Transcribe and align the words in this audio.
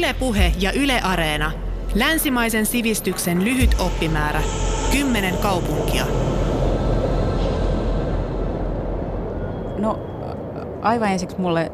Ylepuhe 0.00 0.52
ja 0.60 0.72
Yle 0.72 1.00
Areena. 1.00 1.52
Länsimaisen 1.94 2.66
sivistyksen 2.66 3.44
lyhyt 3.44 3.76
oppimäärä. 3.78 4.42
Kymmenen 4.92 5.36
kaupunkia. 5.36 6.04
No 9.78 9.98
aivan 10.82 11.12
ensiksi 11.12 11.40
mulle, 11.40 11.72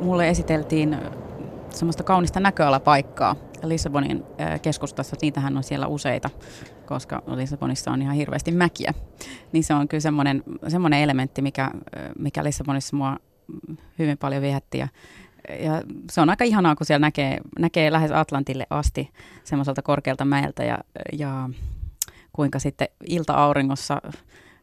mulle 0.00 0.28
esiteltiin 0.28 0.96
semmoista 1.70 2.02
kaunista 2.02 2.40
näköalapaikkaa 2.40 3.36
Lissabonin 3.62 4.24
keskustassa. 4.62 5.16
Niitähän 5.22 5.56
on 5.56 5.62
siellä 5.62 5.86
useita, 5.86 6.30
koska 6.86 7.22
Lissabonissa 7.26 7.90
on 7.90 8.02
ihan 8.02 8.14
hirveästi 8.14 8.52
mäkiä. 8.52 8.94
Niin 9.52 9.64
se 9.64 9.74
on 9.74 9.88
kyllä 9.88 10.00
semmoinen, 10.00 10.42
semmoinen 10.68 11.00
elementti, 11.00 11.42
mikä, 11.42 11.70
mikä 12.18 12.44
Lissabonissa 12.44 12.96
mua 12.96 13.16
hyvin 13.98 14.18
paljon 14.18 14.42
viehätti. 14.42 14.78
Ja, 14.78 14.88
ja 15.48 15.82
se 16.10 16.20
on 16.20 16.30
aika 16.30 16.44
ihanaa, 16.44 16.76
kun 16.76 16.86
siellä 16.86 17.06
näkee, 17.06 17.38
näkee 17.58 17.92
lähes 17.92 18.10
Atlantille 18.10 18.66
asti 18.70 19.10
semmoiselta 19.44 19.82
korkealta 19.82 20.24
mäeltä 20.24 20.64
ja, 20.64 20.78
ja 21.12 21.50
kuinka 22.32 22.58
sitten 22.58 22.88
ilta-auringossa 23.08 24.02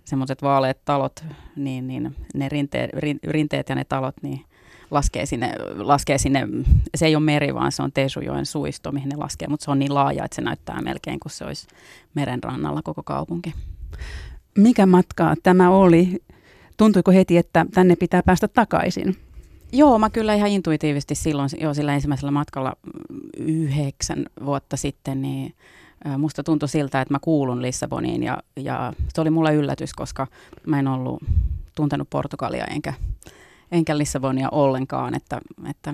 semmoiset 0.06 0.42
vaaleat 0.42 0.78
talot, 0.86 1.24
niin, 1.56 1.88
niin 1.88 2.16
ne 2.34 2.50
rinteet, 2.50 2.90
rinteet 3.24 3.70
ja 3.70 3.76
ne 3.76 3.84
talot, 3.84 4.16
niin 4.22 4.46
laskee 4.92 5.26
sinne, 5.26 5.54
laskee 5.76 6.18
sinne, 6.18 6.48
se 6.96 7.06
ei 7.06 7.16
ole 7.16 7.24
meri, 7.24 7.54
vaan 7.54 7.72
se 7.72 7.84
on 7.84 7.92
Tesujoen 7.92 8.46
suisto, 8.46 8.92
mihin 8.92 9.10
ne 9.10 9.16
laskee, 9.16 9.48
mutta 9.48 9.64
se 9.64 9.72
on 9.72 9.80
niin 9.80 9.94
laaja, 9.94 10.26
että 10.26 10.36
se 10.36 10.42
näyttää 10.42 10.82
melkein 10.82 11.20
kuin 11.20 11.32
se 11.32 11.46
olisi 11.46 11.68
meren 12.14 12.44
rannalla 12.44 12.82
koko 12.82 13.04
kaupunki. 13.04 13.54
Mikä 14.58 14.86
matka 14.86 15.36
tämä 15.44 15.70
oli? 15.70 16.24
Tuntuiko 16.78 17.12
heti, 17.12 17.38
että 17.38 17.66
tänne 17.74 17.96
pitää 17.96 18.24
päästä 18.24 18.48
takaisin? 18.48 19.18
Joo, 19.72 20.00
mä 20.00 20.10
kyllä 20.10 20.34
ihan 20.34 20.50
intuitiivisesti 20.50 21.16
silloin 21.16 21.50
jo 21.62 21.74
sillä 21.74 21.94
ensimmäisellä 21.94 22.32
matkalla 22.32 22.74
yhdeksän 23.38 24.26
vuotta 24.46 24.78
sitten, 24.78 25.22
niin 25.22 25.56
musta 26.18 26.44
tuntui 26.44 26.70
siltä, 26.70 27.02
että 27.02 27.14
mä 27.14 27.20
kuulun 27.22 27.62
Lissaboniin 27.62 28.24
ja, 28.24 28.38
ja 28.56 28.94
se 29.14 29.22
oli 29.22 29.30
mulle 29.30 29.56
yllätys, 29.56 29.94
koska 29.94 30.28
mä 30.66 30.80
en 30.80 30.88
ollut 30.88 31.24
tuntenut 31.76 32.10
Portugalia 32.10 32.66
enkä, 32.66 32.94
enkä 33.72 33.98
Lissabonia 33.98 34.50
ollenkaan, 34.52 35.16
että, 35.16 35.42
että 35.70 35.94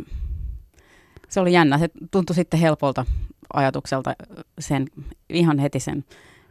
se 1.30 1.40
oli 1.40 1.54
jännä. 1.54 1.78
Se 1.78 1.90
tuntui 2.12 2.36
sitten 2.36 2.60
helpolta 2.60 3.06
ajatukselta 3.54 4.16
sen, 4.60 4.88
ihan 5.30 5.60
heti 5.60 5.80
sen 5.80 6.06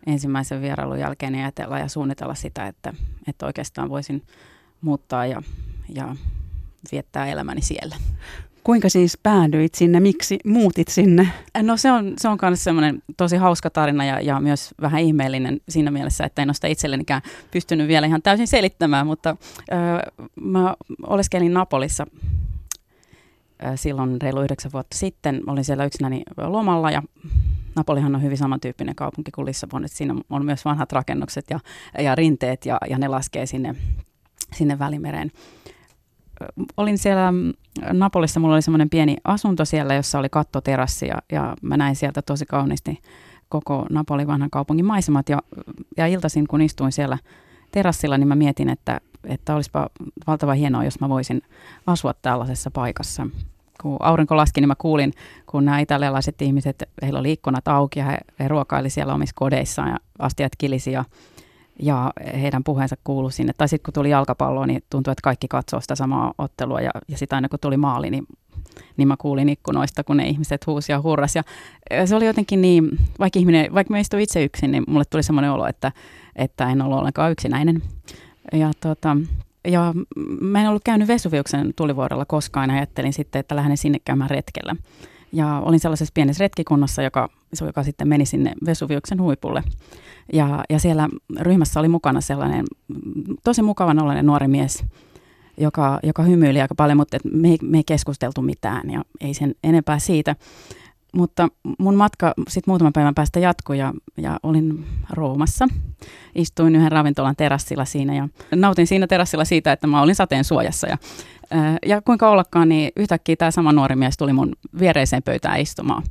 ensimmäisen 0.07 0.63
vierailun 0.63 1.01
jälkeen 1.01 1.35
ajatella 1.35 1.79
ja 1.79 1.89
suunnitella 1.89 2.35
sitä, 2.35 2.67
että, 2.67 2.93
että 3.29 3.47
oikeastaan 3.47 3.89
voisin 3.89 4.23
muuttaa 4.81 5.27
ja, 5.27 5.43
ja 5.95 6.17
viettää 6.93 7.27
elämäni 7.27 7.61
siellä. 7.61 7.97
Kuinka 8.65 8.89
siis 8.89 9.19
päädyit 9.23 9.75
sinne, 9.75 10.01
miksi 10.01 10.39
muutit 10.45 10.89
sinne? 10.89 11.29
No 11.63 11.77
se 11.77 11.93
on, 11.93 12.13
se 12.19 12.29
on 12.29 12.39
myös 12.43 12.65
semmoinen 12.65 13.03
tosi 13.17 13.37
hauska 13.37 13.71
tarina 13.71 14.05
ja, 14.05 14.21
ja 14.21 14.41
myös 14.41 14.75
vähän 14.81 15.01
ihmeellinen 15.01 15.61
siinä 15.69 15.91
mielessä, 15.91 16.25
että 16.25 16.43
en 16.43 16.49
ole 16.49 16.55
sitä 16.55 16.69
itsellenikään 16.69 17.23
pystynyt 17.51 17.89
vielä 17.89 18.07
ihan 18.07 18.23
täysin 18.23 18.47
selittämään, 18.47 19.07
mutta 19.07 19.37
ö, 19.73 19.75
mä 20.41 20.75
oleskelin 21.07 21.55
Napolissa 21.55 22.07
ö, 23.65 23.77
silloin 23.77 24.21
reilu 24.23 24.43
yhdeksän 24.43 24.73
vuotta 24.73 24.99
sitten. 24.99 25.43
Olin 25.47 25.65
siellä 25.65 25.85
yksinäni 25.85 26.23
lomalla 26.37 26.91
ja 26.91 27.03
Napolihan 27.77 28.15
on 28.15 28.23
hyvin 28.23 28.39
samantyyppinen 28.39 28.95
kaupunki 28.95 29.31
kuin 29.31 29.47
Lissabon, 29.47 29.85
että 29.85 29.97
siinä 29.97 30.15
on 30.31 30.45
myös 30.45 30.65
vanhat 30.65 30.93
rakennukset 30.93 31.45
ja, 31.51 31.61
ja 31.99 32.15
rinteet 32.15 32.67
ja, 32.67 32.79
ja 32.91 32.99
ne 32.99 33.09
laskee 33.09 33.47
sinne, 33.47 33.75
sinne 34.53 34.79
Välimereen 34.79 35.31
olin 36.77 36.99
siellä 36.99 37.33
Napolissa, 37.93 38.41
mulla 38.41 38.55
oli 38.55 38.63
semmoinen 38.63 38.91
pieni 38.91 39.17
asunto 39.25 39.65
siellä, 39.65 39.95
jossa 39.95 40.19
oli 40.19 40.29
kattoterassi 40.29 41.07
ja, 41.07 41.17
ja 41.33 41.57
mä 41.63 41.77
näin 41.77 41.97
sieltä 41.97 42.23
tosi 42.23 42.47
kauniisti 42.47 42.99
koko 43.49 43.87
Napolin 43.91 44.27
vanhan 44.27 44.51
kaupungin 44.51 44.85
maisemat 44.85 45.29
ja, 45.29 45.43
ja 45.97 46.07
iltaisin 46.07 46.49
kun 46.49 46.63
istuin 46.63 46.93
siellä 46.93 47.19
terassilla, 47.71 48.19
niin 48.19 48.29
mä 48.29 48.35
mietin, 48.35 48.69
että, 48.69 49.01
että 49.25 49.55
olisipa 49.55 49.91
valtava 50.27 50.53
hienoa, 50.53 50.85
jos 50.85 51.01
mä 51.01 51.09
voisin 51.09 51.43
asua 51.87 52.15
tällaisessa 52.23 52.71
paikassa. 52.71 53.27
Kun 53.83 53.97
aurinko 54.01 54.37
laski, 54.37 54.61
niin 54.61 54.69
mä 54.69 54.75
kuulin, 54.79 55.13
kun 55.47 55.65
nämä 55.65 55.79
italialaiset 55.79 56.43
ihmiset, 56.43 56.83
heillä 57.03 57.19
oli 57.19 57.33
ikkunat 57.33 57.69
auki 57.69 57.99
ja 57.99 58.05
he, 58.05 58.19
he 58.41 58.49
ruokaili 58.49 58.91
siellä 58.91 59.15
omissa 59.15 59.35
kodeissaan 59.39 59.89
ja 59.89 59.97
astiat 60.19 60.53
kilisi 60.59 60.93
ja 60.93 61.05
ja 61.79 62.13
heidän 62.41 62.65
puheensa 62.65 62.97
kuului 63.05 63.33
sinne. 63.33 63.53
Tai 63.59 63.69
sitten 63.69 63.85
kun 63.85 63.95
tuli 63.95 64.11
jalkapallo, 64.11 64.67
niin 64.67 64.83
tuntui, 64.91 65.13
että 65.13 65.23
kaikki 65.23 65.49
katsoo 65.49 65.81
sitä 65.81 65.95
samaa 65.95 66.35
ottelua 66.39 66.81
ja, 66.81 66.91
ja 67.09 67.19
sitten 67.19 67.37
aina 67.37 67.49
kun 67.49 67.59
tuli 67.61 67.77
maali, 67.77 68.11
niin, 68.11 68.27
niin 68.97 69.09
mä 69.09 69.17
kuulin 69.17 69.49
ikkunoista, 69.49 70.05
kun 70.05 70.17
ne 70.17 70.29
ihmiset 70.29 70.67
huusi 70.67 70.93
ja 70.93 71.03
hurras. 71.03 71.35
Ja 71.37 71.43
se 72.07 72.17
oli 72.17 72.27
jotenkin 72.27 72.61
niin, 72.61 72.91
vaikka, 73.19 73.39
ihminen, 73.39 73.75
vaikka 73.75 73.95
mä 73.95 73.99
istuin 73.99 74.23
itse 74.23 74.45
yksin, 74.45 74.71
niin 74.71 74.85
mulle 74.89 75.05
tuli 75.05 75.23
semmoinen 75.23 75.51
olo, 75.51 75.67
että, 75.67 75.93
että 76.37 76.71
en 76.71 76.83
ollut 76.83 76.99
ollenkaan 76.99 77.33
yksinäinen. 77.33 77.83
Ja, 78.53 78.71
tota, 78.81 79.17
ja 79.69 79.95
mä 80.41 80.61
en 80.61 80.69
ollut 80.69 80.85
käynyt 80.85 81.09
Vesuviuksen 81.09 81.73
tulivuorella 81.77 82.25
koskaan 82.25 82.71
ja 82.71 82.77
ajattelin 82.77 83.13
sitten, 83.13 83.41
että 83.41 83.57
lähden 83.57 83.77
sinne 83.77 83.99
käymään 84.05 84.31
retkellä. 84.31 84.77
Ja 85.35 85.63
olin 85.65 85.81
sellaisessa 85.81 86.13
pienessä 86.15 86.45
retkikunnassa, 86.45 87.03
joka, 87.03 87.29
joka 87.61 87.83
sitten 87.83 88.09
meni 88.09 88.27
sinne 88.27 88.53
Vesuviuksen 88.67 89.21
huipulle. 89.21 89.63
Ja, 90.33 90.65
ja 90.71 90.79
siellä 90.79 91.09
ryhmässä 91.41 91.81
oli 91.81 91.89
mukana 91.89 92.21
sellainen 92.21 92.65
tosi 93.45 93.63
mukavan 93.63 93.99
ollainen 93.99 94.27
nuori 94.27 94.49
mies, 94.49 94.85
joka, 95.59 96.01
joka 96.03 96.23
hymyili 96.23 96.61
aika 96.61 96.75
paljon, 96.75 96.97
mutta 96.97 97.17
me 97.33 97.49
ei, 97.49 97.59
me 97.63 97.77
ei 97.77 97.85
keskusteltu 97.87 98.43
mitään 98.43 98.91
ja 98.91 99.03
ei 99.21 99.35
sen 99.35 99.55
enempää 99.65 99.99
siitä. 99.99 100.37
Mutta 101.15 101.49
mun 101.79 101.95
matka 101.95 102.35
sitten 102.49 102.73
muutaman 102.73 102.93
päivän 102.93 103.15
päästä 103.15 103.41
jatkui 103.41 103.79
ja, 103.79 103.93
ja 104.17 104.39
olin 104.43 104.87
Roomassa. 105.11 105.69
Istuin 106.35 106.77
yhden 106.77 106.93
ravintolan 106.93 107.37
terassilla 107.37 107.85
siinä 107.85 108.15
ja 108.15 108.29
nautin 108.55 108.87
siinä 108.87 109.07
terassilla 109.07 109.45
siitä, 109.45 109.73
että 109.73 109.87
mä 109.87 110.03
olin 110.03 110.15
sateen 110.15 110.45
suojassa. 110.45 110.89
Ja, 110.89 110.99
ja 111.87 112.03
kuinka 112.03 112.31
ollakaan, 112.31 112.69
niin 112.69 112.93
yhtäkkiä 112.97 113.37
tämä 113.37 113.51
sama 113.51 113.73
nuori 113.73 113.97
mies 113.97 114.17
tuli 114.17 114.33
mun 114.33 114.53
viereiseen 114.79 115.23
pöytään 115.23 115.61
istumaan. 115.61 116.03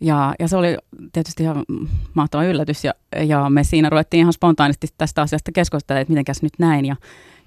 Ja, 0.00 0.34
ja 0.38 0.48
se 0.48 0.56
oli 0.56 0.76
tietysti 1.12 1.42
ihan 1.42 1.64
mahtava 2.14 2.44
yllätys 2.44 2.84
ja, 2.84 2.94
ja 3.24 3.50
me 3.50 3.64
siinä 3.64 3.90
ruvettiin 3.90 4.20
ihan 4.20 4.32
spontaanisti 4.32 4.86
tästä 4.98 5.22
asiasta 5.22 5.52
keskustelemaan, 5.52 6.02
että 6.02 6.12
mitenkäs 6.12 6.42
nyt 6.42 6.52
näin. 6.58 6.84
Ja, 6.84 6.96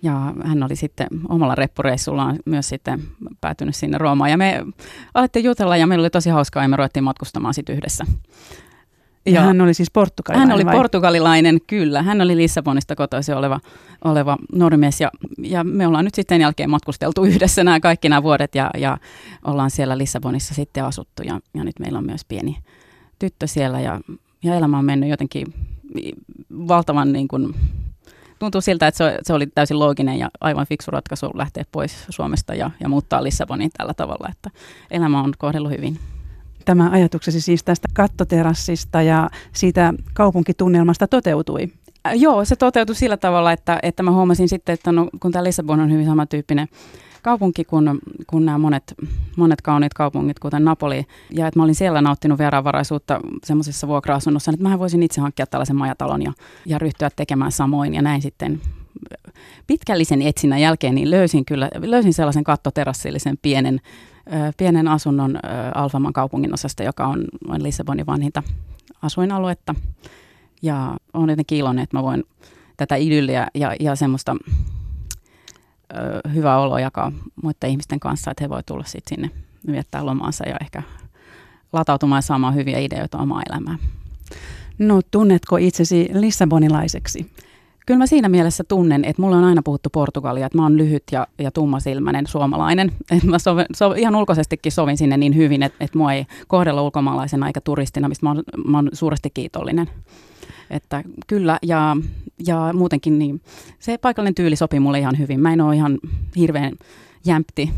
ja 0.03 0.33
hän 0.43 0.63
oli 0.63 0.75
sitten 0.75 1.07
omalla 1.29 1.55
reppureissullaan 1.55 2.39
myös 2.45 2.69
sitten 2.69 3.03
päätynyt 3.41 3.75
sinne 3.75 3.97
Roomaan. 3.97 4.31
Ja 4.31 4.37
me 4.37 4.65
alettiin 5.13 5.45
jutella 5.45 5.77
ja 5.77 5.87
meillä 5.87 6.03
oli 6.03 6.09
tosi 6.09 6.29
hauskaa 6.29 6.63
ja 6.63 6.69
me 6.69 6.75
ruvettiin 6.75 7.03
matkustamaan 7.03 7.53
sitten 7.53 7.75
yhdessä. 7.75 8.05
Ja 9.25 9.41
hän 9.41 9.61
oli 9.61 9.73
siis 9.73 9.91
portugalilainen 9.91 10.49
Hän 10.49 10.55
oli 10.55 10.65
vai? 10.65 10.75
portugalilainen, 10.75 11.59
kyllä. 11.67 12.03
Hän 12.03 12.21
oli 12.21 12.37
Lissabonista 12.37 12.95
kotoisin 12.95 13.35
oleva, 13.35 13.59
oleva 14.03 14.37
normies 14.53 15.01
ja, 15.01 15.11
ja 15.37 15.63
me 15.63 15.87
ollaan 15.87 16.05
nyt 16.05 16.15
sitten 16.15 16.41
jälkeen 16.41 16.69
matkusteltu 16.69 17.23
yhdessä 17.23 17.63
nämä 17.63 17.79
kaikki 17.79 18.09
nämä 18.09 18.23
vuodet 18.23 18.55
ja, 18.55 18.69
ja 18.77 18.97
ollaan 19.45 19.71
siellä 19.71 19.97
Lissabonissa 19.97 20.53
sitten 20.53 20.85
asuttu 20.85 21.23
ja, 21.23 21.39
ja 21.53 21.63
nyt 21.63 21.79
meillä 21.79 21.97
on 21.97 22.05
myös 22.05 22.25
pieni 22.25 22.57
tyttö 23.19 23.47
siellä 23.47 23.79
ja, 23.79 24.01
ja 24.43 24.55
elämä 24.55 24.77
on 24.77 24.85
mennyt 24.85 25.09
jotenkin 25.09 25.53
valtavan 26.67 27.13
niin 27.13 27.27
kuin, 27.27 27.55
tuntuu 28.41 28.61
siltä, 28.61 28.87
että 28.87 28.97
se, 28.97 29.19
se 29.23 29.33
oli 29.33 29.47
täysin 29.47 29.79
looginen 29.79 30.19
ja 30.19 30.29
aivan 30.39 30.67
fiksu 30.67 30.91
ratkaisu 30.91 31.31
lähteä 31.33 31.63
pois 31.71 32.05
Suomesta 32.09 32.55
ja, 32.55 32.71
ja 32.79 32.89
muuttaa 32.89 33.23
Lissaboniin 33.23 33.71
tällä 33.77 33.93
tavalla, 33.93 34.29
että 34.31 34.49
elämä 34.91 35.21
on 35.21 35.33
kohdellut 35.37 35.71
hyvin 35.71 35.99
tämä 36.65 36.89
ajatuksesi 36.89 37.41
siis 37.41 37.63
tästä 37.63 37.87
kattoterassista 37.93 39.01
ja 39.01 39.29
siitä 39.53 39.93
kaupunkitunnelmasta 40.13 41.07
toteutui? 41.07 41.67
Äh, 42.07 42.13
joo, 42.15 42.45
se 42.45 42.55
toteutui 42.55 42.95
sillä 42.95 43.17
tavalla, 43.17 43.51
että, 43.51 43.79
että 43.83 44.03
mä 44.03 44.11
huomasin 44.11 44.49
sitten, 44.49 44.73
että 44.73 44.91
no, 44.91 45.09
kun 45.19 45.31
tämä 45.31 45.43
Lissabon 45.43 45.79
on 45.79 45.91
hyvin 45.91 46.05
samantyyppinen 46.05 46.67
kaupunki 47.21 47.63
kuin, 47.65 47.99
kuin 48.27 48.45
nämä 48.45 48.57
monet, 48.57 48.93
monet 49.35 49.61
kauniit 49.61 49.93
kaupungit, 49.93 50.39
kuten 50.39 50.65
Napoli, 50.65 51.05
ja 51.29 51.47
että 51.47 51.59
mä 51.59 51.63
olin 51.63 51.75
siellä 51.75 52.01
nauttinut 52.01 52.39
vieraanvaraisuutta 52.39 53.19
semmoisessa 53.43 53.87
vuokra-asunnossa, 53.87 54.51
että 54.51 54.69
mä 54.69 54.79
voisin 54.79 55.03
itse 55.03 55.21
hankkia 55.21 55.47
tällaisen 55.47 55.75
majatalon 55.75 56.21
ja, 56.21 56.33
ja 56.65 56.79
ryhtyä 56.79 57.09
tekemään 57.15 57.51
samoin, 57.51 57.93
ja 57.93 58.01
näin 58.01 58.21
sitten 58.21 58.61
pitkällisen 59.67 60.21
etsinnän 60.21 60.61
jälkeen 60.61 60.95
niin 60.95 61.11
löysin 61.11 61.45
kyllä 61.45 61.69
löysin 61.81 62.13
sellaisen 62.13 62.43
kattoterassillisen 62.43 63.37
pienen 63.41 63.81
pienen 64.57 64.87
asunnon 64.87 65.39
Alfaman 65.75 66.13
kaupungin 66.13 66.53
osasta, 66.53 66.83
joka 66.83 67.07
on, 67.07 67.25
on 67.47 67.63
Lissabonin 67.63 68.05
vanhinta 68.05 68.43
asuinaluetta. 69.01 69.75
Ja 70.61 70.97
olen 71.13 71.29
jotenkin 71.29 71.57
iloinen, 71.57 71.83
että 71.83 71.97
mä 71.97 72.03
voin 72.03 72.23
tätä 72.77 72.95
idylliä 72.95 73.47
ja, 73.53 73.75
ja 73.79 73.95
semmoista 73.95 74.35
ö, 75.95 76.29
hyvää 76.29 76.59
oloa 76.59 76.79
jakaa 76.79 77.11
muiden 77.43 77.69
ihmisten 77.69 77.99
kanssa, 77.99 78.31
että 78.31 78.43
he 78.43 78.49
voi 78.49 78.63
tulla 78.63 78.83
sitten 78.83 79.15
sinne 79.15 79.31
viettää 79.71 80.05
lomaansa 80.05 80.49
ja 80.49 80.57
ehkä 80.61 80.83
latautumaan 81.73 82.17
ja 82.17 82.21
saamaan 82.21 82.55
hyviä 82.55 82.79
ideoita 82.79 83.17
omaa 83.17 83.41
elämään. 83.49 83.77
No 84.79 85.01
tunnetko 85.11 85.57
itsesi 85.57 86.09
lissabonilaiseksi? 86.13 87.31
kyllä 87.85 87.97
mä 87.97 88.07
siinä 88.07 88.29
mielessä 88.29 88.63
tunnen, 88.63 89.05
että 89.05 89.21
mulla 89.21 89.37
on 89.37 89.43
aina 89.43 89.61
puhuttu 89.65 89.89
Portugalia, 89.89 90.45
että 90.45 90.57
mä 90.57 90.63
oon 90.63 90.77
lyhyt 90.77 91.03
ja, 91.11 91.27
ja 91.39 91.51
tummasilmäinen 91.51 92.27
suomalainen. 92.27 92.91
Että 93.11 93.27
mä 93.27 93.39
sovin, 93.39 93.65
so, 93.75 93.93
ihan 93.93 94.15
ulkoisestikin 94.15 94.71
sovin 94.71 94.97
sinne 94.97 95.17
niin 95.17 95.35
hyvin, 95.35 95.63
että, 95.63 95.77
että 95.79 95.97
mua 95.97 96.13
ei 96.13 96.25
kohdella 96.47 96.81
ulkomaalaisena 96.81 97.47
eikä 97.47 97.61
turistina, 97.61 98.09
mistä 98.09 98.25
mä 98.25 98.29
oon, 98.29 98.43
mä 98.65 98.77
oon 98.77 98.89
suuresti 98.93 99.29
kiitollinen. 99.33 99.89
Että 100.71 101.03
kyllä, 101.27 101.59
ja, 101.61 101.97
ja 102.47 102.69
muutenkin 102.73 103.19
niin 103.19 103.41
se 103.79 103.97
paikallinen 103.97 104.35
tyyli 104.35 104.55
sopii 104.55 104.79
mulle 104.79 104.99
ihan 104.99 105.17
hyvin. 105.17 105.39
Mä 105.39 105.53
en 105.53 105.61
ole 105.61 105.75
ihan 105.75 105.99
hirveän 106.35 106.73
jämpti. 107.25 107.71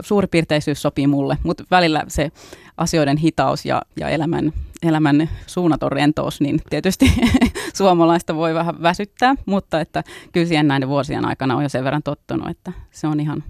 Suuripiirteisyys 0.00 0.82
sopii 0.82 1.06
mulle, 1.06 1.38
mutta 1.42 1.64
välillä 1.70 2.04
se 2.08 2.32
asioiden 2.76 3.16
hitaus 3.16 3.66
ja, 3.66 3.82
ja 4.00 4.08
elämän, 4.08 4.52
elämän 4.82 5.30
suunnaton 5.46 5.92
rentous, 5.92 6.40
niin 6.40 6.60
tietysti 6.70 7.12
suomalaista 7.76 8.36
voi 8.36 8.54
vähän 8.54 8.82
väsyttää, 8.82 9.34
mutta 9.46 9.80
että 9.80 10.04
kyllä 10.32 10.46
siihen 10.46 10.68
näiden 10.68 10.88
vuosien 10.88 11.24
aikana 11.24 11.56
on 11.56 11.62
jo 11.62 11.68
sen 11.68 11.84
verran 11.84 12.02
tottunut, 12.02 12.48
että 12.48 12.72
se 12.90 13.06
on 13.06 13.20
ihan 13.20 13.44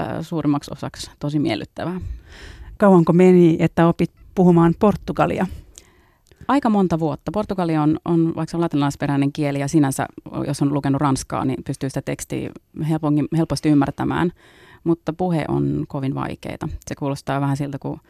äh, 0.00 0.08
suurimmaksi 0.20 0.70
osaksi 0.72 1.10
tosi 1.18 1.38
miellyttävää. 1.38 2.00
Kauanko 2.78 3.12
meni, 3.12 3.56
että 3.58 3.88
opit 3.88 4.10
puhumaan 4.34 4.74
portugalia? 4.78 5.46
Aika 6.48 6.70
monta 6.70 6.98
vuotta. 6.98 7.32
Portugali 7.32 7.76
on, 7.76 7.98
on 8.04 8.34
vaikka 8.36 8.50
se 8.50 8.56
on 8.56 8.60
latinalaisperäinen 8.60 9.32
kieli 9.32 9.60
ja 9.60 9.68
sinänsä, 9.68 10.06
jos 10.46 10.62
on 10.62 10.74
lukenut 10.74 11.00
ranskaa, 11.00 11.44
niin 11.44 11.64
pystyy 11.64 11.90
sitä 11.90 12.02
tekstiä 12.02 12.50
helposti 13.36 13.68
ymmärtämään, 13.68 14.32
mutta 14.84 15.12
puhe 15.12 15.44
on 15.48 15.84
kovin 15.88 16.14
vaikeaa. 16.14 16.68
Se 16.86 16.94
kuulostaa 16.94 17.40
vähän 17.40 17.56
siltä, 17.56 17.78
kun 17.78 18.00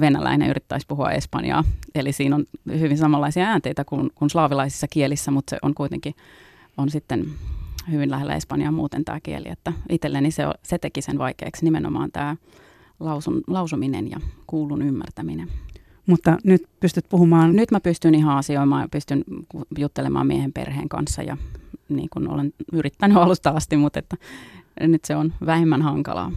venäläinen 0.00 0.50
yrittäisi 0.50 0.86
puhua 0.86 1.10
espanjaa. 1.10 1.64
Eli 1.94 2.12
siinä 2.12 2.36
on 2.36 2.44
hyvin 2.80 2.98
samanlaisia 2.98 3.46
äänteitä 3.46 3.84
kuin, 3.84 4.10
kuin 4.14 4.30
slaavilaisissa 4.30 4.88
kielissä, 4.88 5.30
mutta 5.30 5.50
se 5.50 5.58
on 5.62 5.74
kuitenkin 5.74 6.14
on 6.76 6.90
sitten 6.90 7.26
hyvin 7.90 8.10
lähellä 8.10 8.34
espanjaa 8.34 8.72
muuten 8.72 9.04
tämä 9.04 9.20
kieli. 9.20 9.48
Että 9.48 9.72
itselleni 9.88 10.30
se, 10.30 10.42
se 10.62 10.78
teki 10.78 11.02
sen 11.02 11.18
vaikeaksi 11.18 11.64
nimenomaan 11.64 12.12
tämä 12.12 12.36
lausun, 13.00 13.42
lausuminen 13.46 14.10
ja 14.10 14.20
kuulun 14.46 14.82
ymmärtäminen. 14.82 15.48
Mutta 16.06 16.36
nyt 16.44 16.62
pystyt 16.80 17.04
puhumaan? 17.08 17.56
Nyt 17.56 17.70
mä 17.70 17.80
pystyn 17.80 18.14
ihan 18.14 18.36
asioimaan 18.36 18.82
ja 18.82 18.88
pystyn 18.88 19.24
juttelemaan 19.78 20.26
miehen 20.26 20.52
perheen 20.52 20.88
kanssa 20.88 21.22
ja 21.22 21.36
niin 21.88 22.08
kuin 22.12 22.28
olen 22.28 22.52
yrittänyt 22.72 23.16
alusta 23.22 23.50
asti, 23.50 23.76
mutta 23.76 23.98
että 23.98 24.16
nyt 24.80 25.04
se 25.04 25.16
on 25.16 25.32
vähemmän 25.46 25.82
hankalaa. 25.82 26.32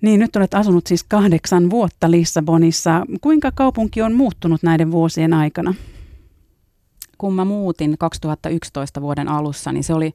Niin, 0.00 0.20
nyt 0.20 0.36
olet 0.36 0.54
asunut 0.54 0.86
siis 0.86 1.04
kahdeksan 1.04 1.70
vuotta 1.70 2.10
Lissabonissa. 2.10 3.04
Kuinka 3.20 3.52
kaupunki 3.54 4.02
on 4.02 4.12
muuttunut 4.12 4.62
näiden 4.62 4.90
vuosien 4.90 5.32
aikana? 5.32 5.74
Kun 7.18 7.34
mä 7.34 7.44
muutin 7.44 7.98
2011 7.98 9.00
vuoden 9.00 9.28
alussa, 9.28 9.72
niin 9.72 9.84
se 9.84 9.94
oli, 9.94 10.14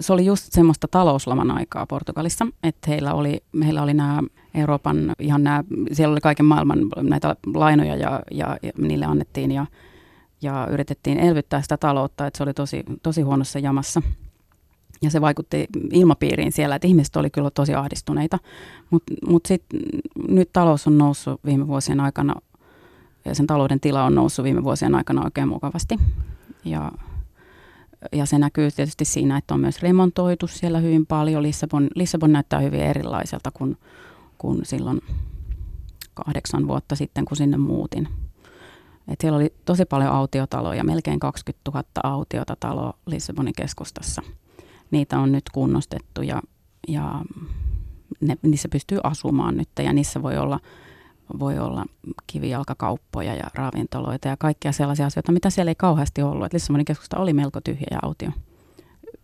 se 0.00 0.12
oli 0.12 0.24
just 0.24 0.52
semmoista 0.52 0.88
talouslaman 0.90 1.50
aikaa 1.50 1.86
Portugalissa, 1.86 2.46
että 2.62 2.90
heillä 2.90 3.14
oli, 3.14 3.42
heillä 3.64 3.82
oli 3.82 3.94
nämä 3.94 4.22
Euroopan, 4.54 5.14
ihan 5.18 5.44
nämä, 5.44 5.64
siellä 5.92 6.12
oli 6.12 6.20
kaiken 6.20 6.46
maailman 6.46 6.78
näitä 7.02 7.36
lainoja 7.54 7.96
ja, 7.96 8.22
ja, 8.30 8.56
ja 8.62 8.72
niille 8.78 9.04
annettiin 9.04 9.52
ja, 9.52 9.66
ja 10.42 10.68
yritettiin 10.70 11.18
elvyttää 11.18 11.62
sitä 11.62 11.76
taloutta, 11.76 12.26
että 12.26 12.36
se 12.36 12.42
oli 12.42 12.54
tosi, 12.54 12.82
tosi 13.02 13.22
huonossa 13.22 13.58
jamassa. 13.58 14.02
Ja 15.02 15.10
se 15.10 15.20
vaikutti 15.20 15.66
ilmapiiriin 15.92 16.52
siellä, 16.52 16.76
että 16.76 16.88
ihmiset 16.88 17.16
oli 17.16 17.30
kyllä 17.30 17.50
tosi 17.50 17.74
ahdistuneita. 17.74 18.38
Mutta 18.90 19.12
mut, 19.12 19.30
mut 19.30 19.46
sitten 19.46 19.80
nyt 20.28 20.50
talous 20.52 20.86
on 20.86 20.98
noussut 20.98 21.40
viime 21.44 21.66
vuosien 21.66 22.00
aikana, 22.00 22.34
ja 23.24 23.34
sen 23.34 23.46
talouden 23.46 23.80
tila 23.80 24.04
on 24.04 24.14
noussut 24.14 24.44
viime 24.44 24.64
vuosien 24.64 24.94
aikana 24.94 25.24
oikein 25.24 25.48
mukavasti. 25.48 25.98
Ja, 26.64 26.92
ja 28.12 28.26
se 28.26 28.38
näkyy 28.38 28.70
tietysti 28.70 29.04
siinä, 29.04 29.36
että 29.36 29.54
on 29.54 29.60
myös 29.60 29.82
remontoitu 29.82 30.46
siellä 30.46 30.78
hyvin 30.78 31.06
paljon. 31.06 31.42
Lissabon, 31.42 31.88
Lissabon 31.94 32.32
näyttää 32.32 32.60
hyvin 32.60 32.80
erilaiselta 32.80 33.50
kuin, 33.50 33.78
kuin 34.38 34.64
silloin 34.64 35.00
kahdeksan 36.14 36.68
vuotta 36.68 36.96
sitten, 36.96 37.24
kun 37.24 37.36
sinne 37.36 37.56
muutin. 37.56 38.08
Et 39.08 39.20
siellä 39.20 39.36
oli 39.36 39.54
tosi 39.64 39.84
paljon 39.84 40.12
autiotaloja, 40.12 40.84
melkein 40.84 41.20
20 41.20 41.70
000 41.70 41.84
autiota 42.02 42.56
taloa 42.60 42.94
Lissabonin 43.06 43.54
keskustassa– 43.56 44.22
niitä 44.94 45.18
on 45.18 45.32
nyt 45.32 45.44
kunnostettu 45.52 46.22
ja, 46.22 46.42
ja 46.88 47.24
ne, 48.20 48.36
niissä 48.42 48.68
pystyy 48.68 48.98
asumaan 49.02 49.56
nyt 49.56 49.68
ja 49.78 49.92
niissä 49.92 50.22
voi 50.22 50.38
olla, 50.38 50.60
voi 51.38 51.58
olla 51.58 51.84
kivijalkakauppoja 52.26 53.34
ja 53.34 53.44
ravintoloita 53.54 54.28
ja 54.28 54.36
kaikkia 54.36 54.72
sellaisia 54.72 55.06
asioita, 55.06 55.32
mitä 55.32 55.50
siellä 55.50 55.70
ei 55.70 55.74
kauheasti 55.74 56.22
ollut. 56.22 56.46
Et 56.46 56.52
Lissabonin 56.52 56.84
keskusta 56.84 57.18
oli 57.18 57.32
melko 57.32 57.60
tyhjä 57.60 57.86
ja 57.90 57.98
autio. 58.02 58.30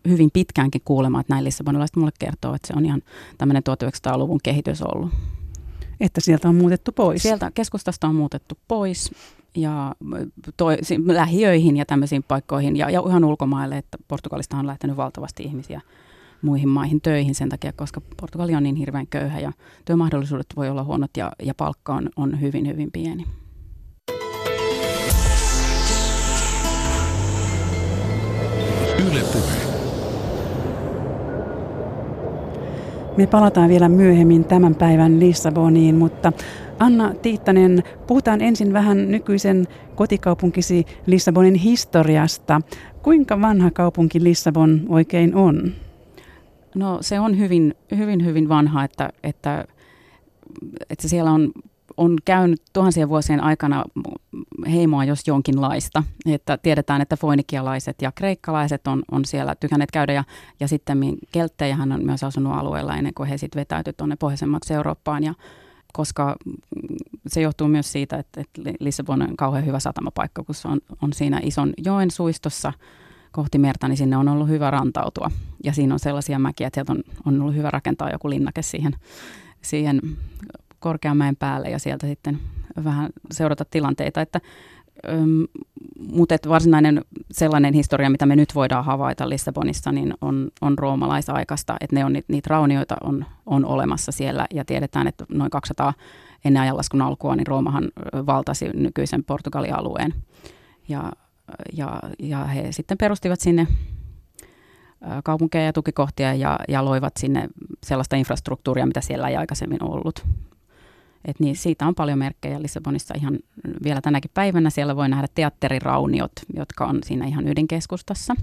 Hyvin 0.07 0.31
pitkäänkin 0.33 0.81
kuulemaan, 0.85 1.21
että 1.21 1.33
näin 1.33 1.43
lissabonilaiset 1.43 1.95
mulle 1.95 2.11
kertoo, 2.19 2.53
että 2.53 2.67
se 2.67 2.73
on 2.77 2.85
ihan 2.85 3.01
tämmöinen 3.37 3.63
1900-luvun 3.63 4.39
kehitys 4.43 4.81
ollut. 4.81 5.11
Että 5.99 6.21
sieltä 6.21 6.49
on 6.49 6.55
muutettu 6.55 6.91
pois? 6.91 7.21
Sieltä 7.21 7.51
keskustasta 7.53 8.07
on 8.07 8.15
muutettu 8.15 8.57
pois 8.67 9.11
ja 9.55 9.95
toi, 10.57 10.77
lähiöihin 11.05 11.77
ja 11.77 11.85
tämmöisiin 11.85 12.23
paikkoihin 12.23 12.75
ja, 12.75 12.89
ja 12.89 13.03
ihan 13.07 13.23
ulkomaille, 13.23 13.77
että 13.77 13.97
Portugalista 14.07 14.57
on 14.57 14.67
lähtenyt 14.67 14.97
valtavasti 14.97 15.43
ihmisiä 15.43 15.81
muihin 16.41 16.69
maihin 16.69 17.01
töihin 17.01 17.35
sen 17.35 17.49
takia, 17.49 17.73
koska 17.73 18.01
Portugali 18.19 18.55
on 18.55 18.63
niin 18.63 18.75
hirveän 18.75 19.07
köyhä 19.07 19.39
ja 19.39 19.51
työmahdollisuudet 19.85 20.47
voi 20.55 20.69
olla 20.69 20.83
huonot 20.83 21.17
ja, 21.17 21.31
ja 21.43 21.53
palkka 21.53 21.93
on, 21.93 22.09
on 22.15 22.41
hyvin, 22.41 22.67
hyvin 22.67 22.91
pieni. 22.91 23.25
Yle 29.11 29.21
Me 33.17 33.27
palataan 33.27 33.69
vielä 33.69 33.89
myöhemmin 33.89 34.43
tämän 34.43 34.75
päivän 34.75 35.19
Lissaboniin, 35.19 35.95
mutta 35.95 36.33
Anna 36.79 37.13
Tiittanen, 37.21 37.83
puhutaan 38.07 38.41
ensin 38.41 38.73
vähän 38.73 39.11
nykyisen 39.11 39.67
kotikaupunkisi 39.95 40.85
Lissabonin 41.05 41.55
historiasta. 41.55 42.61
Kuinka 43.01 43.41
vanha 43.41 43.71
kaupunki 43.71 44.23
Lissabon 44.23 44.81
oikein 44.89 45.35
on? 45.35 45.71
No 46.75 46.97
se 47.01 47.19
on 47.19 47.37
hyvin, 47.37 47.73
hyvin, 47.97 48.25
hyvin 48.25 48.49
vanha, 48.49 48.83
että, 48.83 49.09
että, 49.23 49.65
että 50.89 51.07
siellä 51.07 51.31
on 51.31 51.51
on 51.97 52.17
käynyt 52.25 52.61
tuhansien 52.73 53.09
vuosien 53.09 53.43
aikana 53.43 53.83
heimoa 54.71 55.05
jos 55.05 55.27
jonkinlaista. 55.27 56.03
Että 56.25 56.57
tiedetään, 56.57 57.01
että 57.01 57.17
foinikialaiset 57.17 58.01
ja 58.01 58.11
kreikkalaiset 58.11 58.87
on, 58.87 59.03
on 59.11 59.25
siellä 59.25 59.55
tykänneet 59.55 59.91
käydä 59.91 60.13
ja, 60.13 60.23
ja 60.59 60.67
sitten 60.67 60.99
kelttejähän 61.31 61.91
on 61.91 62.05
myös 62.05 62.23
asunut 62.23 62.53
alueella 62.53 62.95
ennen 62.95 63.13
kuin 63.13 63.29
he 63.29 63.37
sitten 63.37 63.59
vetäytyi 63.59 63.93
tuonne 63.93 64.15
pohjoisemmaksi 64.15 64.73
Eurooppaan 64.73 65.23
ja 65.23 65.33
koska 65.93 66.35
se 67.27 67.41
johtuu 67.41 67.67
myös 67.67 67.91
siitä, 67.91 68.17
että, 68.17 68.41
että 68.41 68.61
Lissabon 68.79 69.21
on 69.21 69.37
kauhean 69.37 69.65
hyvä 69.65 69.79
satamapaikka, 69.79 70.43
kun 70.43 70.55
se 70.55 70.67
on, 70.67 70.79
on 71.01 71.13
siinä 71.13 71.39
ison 71.43 71.73
joen 71.85 72.11
suistossa 72.11 72.73
kohti 73.31 73.57
merta, 73.57 73.87
niin 73.87 73.97
sinne 73.97 74.17
on 74.17 74.27
ollut 74.27 74.47
hyvä 74.47 74.71
rantautua. 74.71 75.31
Ja 75.63 75.73
siinä 75.73 75.93
on 75.93 75.99
sellaisia 75.99 76.39
mäkiä, 76.39 76.67
että 76.67 76.77
sieltä 76.77 76.91
on, 76.91 77.03
on 77.25 77.41
ollut 77.41 77.55
hyvä 77.55 77.71
rakentaa 77.71 78.11
joku 78.11 78.29
linnake 78.29 78.61
siihen, 78.61 78.95
siihen 79.61 80.01
korkeamäen 80.79 81.35
päälle 81.35 81.69
ja 81.69 81.79
sieltä 81.79 82.07
sitten 82.07 82.39
vähän 82.83 83.09
seurata 83.31 83.65
tilanteita. 83.65 84.21
Että, 84.21 84.39
öm, 85.09 85.47
mutta 86.11 86.35
että 86.35 86.49
varsinainen 86.49 87.01
sellainen 87.31 87.73
historia, 87.73 88.09
mitä 88.09 88.25
me 88.25 88.35
nyt 88.35 88.55
voidaan 88.55 88.85
havaita 88.85 89.29
Lissabonissa, 89.29 89.91
niin 89.91 90.13
on, 90.21 90.49
on 90.61 90.77
roomalaisaikasta, 90.77 91.77
että 91.81 91.95
ne 91.95 92.05
on, 92.05 92.13
niitä 92.13 92.47
raunioita 92.47 92.95
on, 93.03 93.25
on 93.45 93.65
olemassa 93.65 94.11
siellä 94.11 94.47
ja 94.53 94.65
tiedetään, 94.65 95.07
että 95.07 95.25
noin 95.29 95.51
200 95.51 95.93
ennen 96.45 96.61
ajanlaskun 96.61 97.01
alkua, 97.01 97.35
niin 97.35 97.47
Roomahan 97.47 97.91
valtasi 98.25 98.69
nykyisen 98.73 99.23
Portugalin 99.23 99.75
alueen. 99.75 100.13
Ja, 100.87 101.11
ja, 101.73 101.99
ja 102.19 102.45
he 102.45 102.71
sitten 102.71 102.97
perustivat 102.97 103.39
sinne 103.39 103.67
kaupunkeja 105.23 105.65
ja 105.65 105.73
tukikohtia 105.73 106.33
ja, 106.33 106.59
ja 106.67 106.85
loivat 106.85 107.13
sinne 107.19 107.49
sellaista 107.83 108.15
infrastruktuuria, 108.15 108.85
mitä 108.85 109.01
siellä 109.01 109.27
ei 109.27 109.35
aikaisemmin 109.35 109.83
ollut. 109.83 110.25
Et 111.25 111.39
niin 111.39 111.55
siitä 111.55 111.87
on 111.87 111.95
paljon 111.95 112.19
merkkejä 112.19 112.61
Lissabonissa 112.61 113.13
ihan 113.17 113.39
vielä 113.83 114.01
tänäkin 114.01 114.31
päivänä. 114.33 114.69
Siellä 114.69 114.95
voi 114.95 115.09
nähdä 115.09 115.27
teatterirauniot, 115.35 116.31
jotka 116.53 116.85
on 116.85 116.99
siinä 117.05 117.25
ihan 117.25 117.47
ydinkeskustassa. 117.47 118.35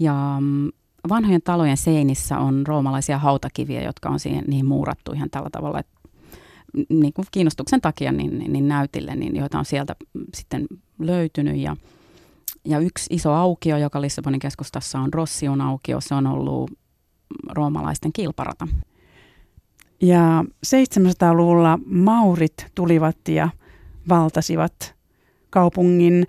Ja 0.00 0.36
mm, 0.40 0.70
vanhojen 1.08 1.42
talojen 1.42 1.76
seinissä 1.76 2.38
on 2.38 2.66
roomalaisia 2.66 3.18
hautakiviä, 3.18 3.82
jotka 3.82 4.08
on 4.08 4.20
siihen, 4.20 4.44
niihin 4.46 4.66
muurattu 4.66 5.12
ihan 5.12 5.30
tällä 5.30 5.50
tavalla, 5.52 5.80
että 5.80 5.92
niin 6.88 7.12
kuin 7.12 7.26
kiinnostuksen 7.30 7.80
takia 7.80 8.12
niin, 8.12 8.52
niin 8.52 8.68
näytille, 8.68 9.16
niin 9.16 9.36
joita 9.36 9.58
on 9.58 9.64
sieltä 9.64 9.96
sitten 10.34 10.66
löytynyt. 10.98 11.56
Ja, 11.56 11.76
ja 12.64 12.78
yksi 12.78 13.14
iso 13.14 13.32
aukio, 13.32 13.76
joka 13.76 14.00
Lissabonin 14.00 14.40
keskustassa 14.40 14.98
on 14.98 15.14
Rossion 15.14 15.60
aukio, 15.60 16.00
se 16.00 16.14
on 16.14 16.26
ollut 16.26 16.70
roomalaisten 17.50 18.12
kilparata. 18.12 18.68
Ja 20.02 20.44
700-luvulla 20.66 21.78
maurit 21.86 22.66
tulivat 22.74 23.28
ja 23.28 23.48
valtasivat 24.08 24.94
kaupungin. 25.50 26.26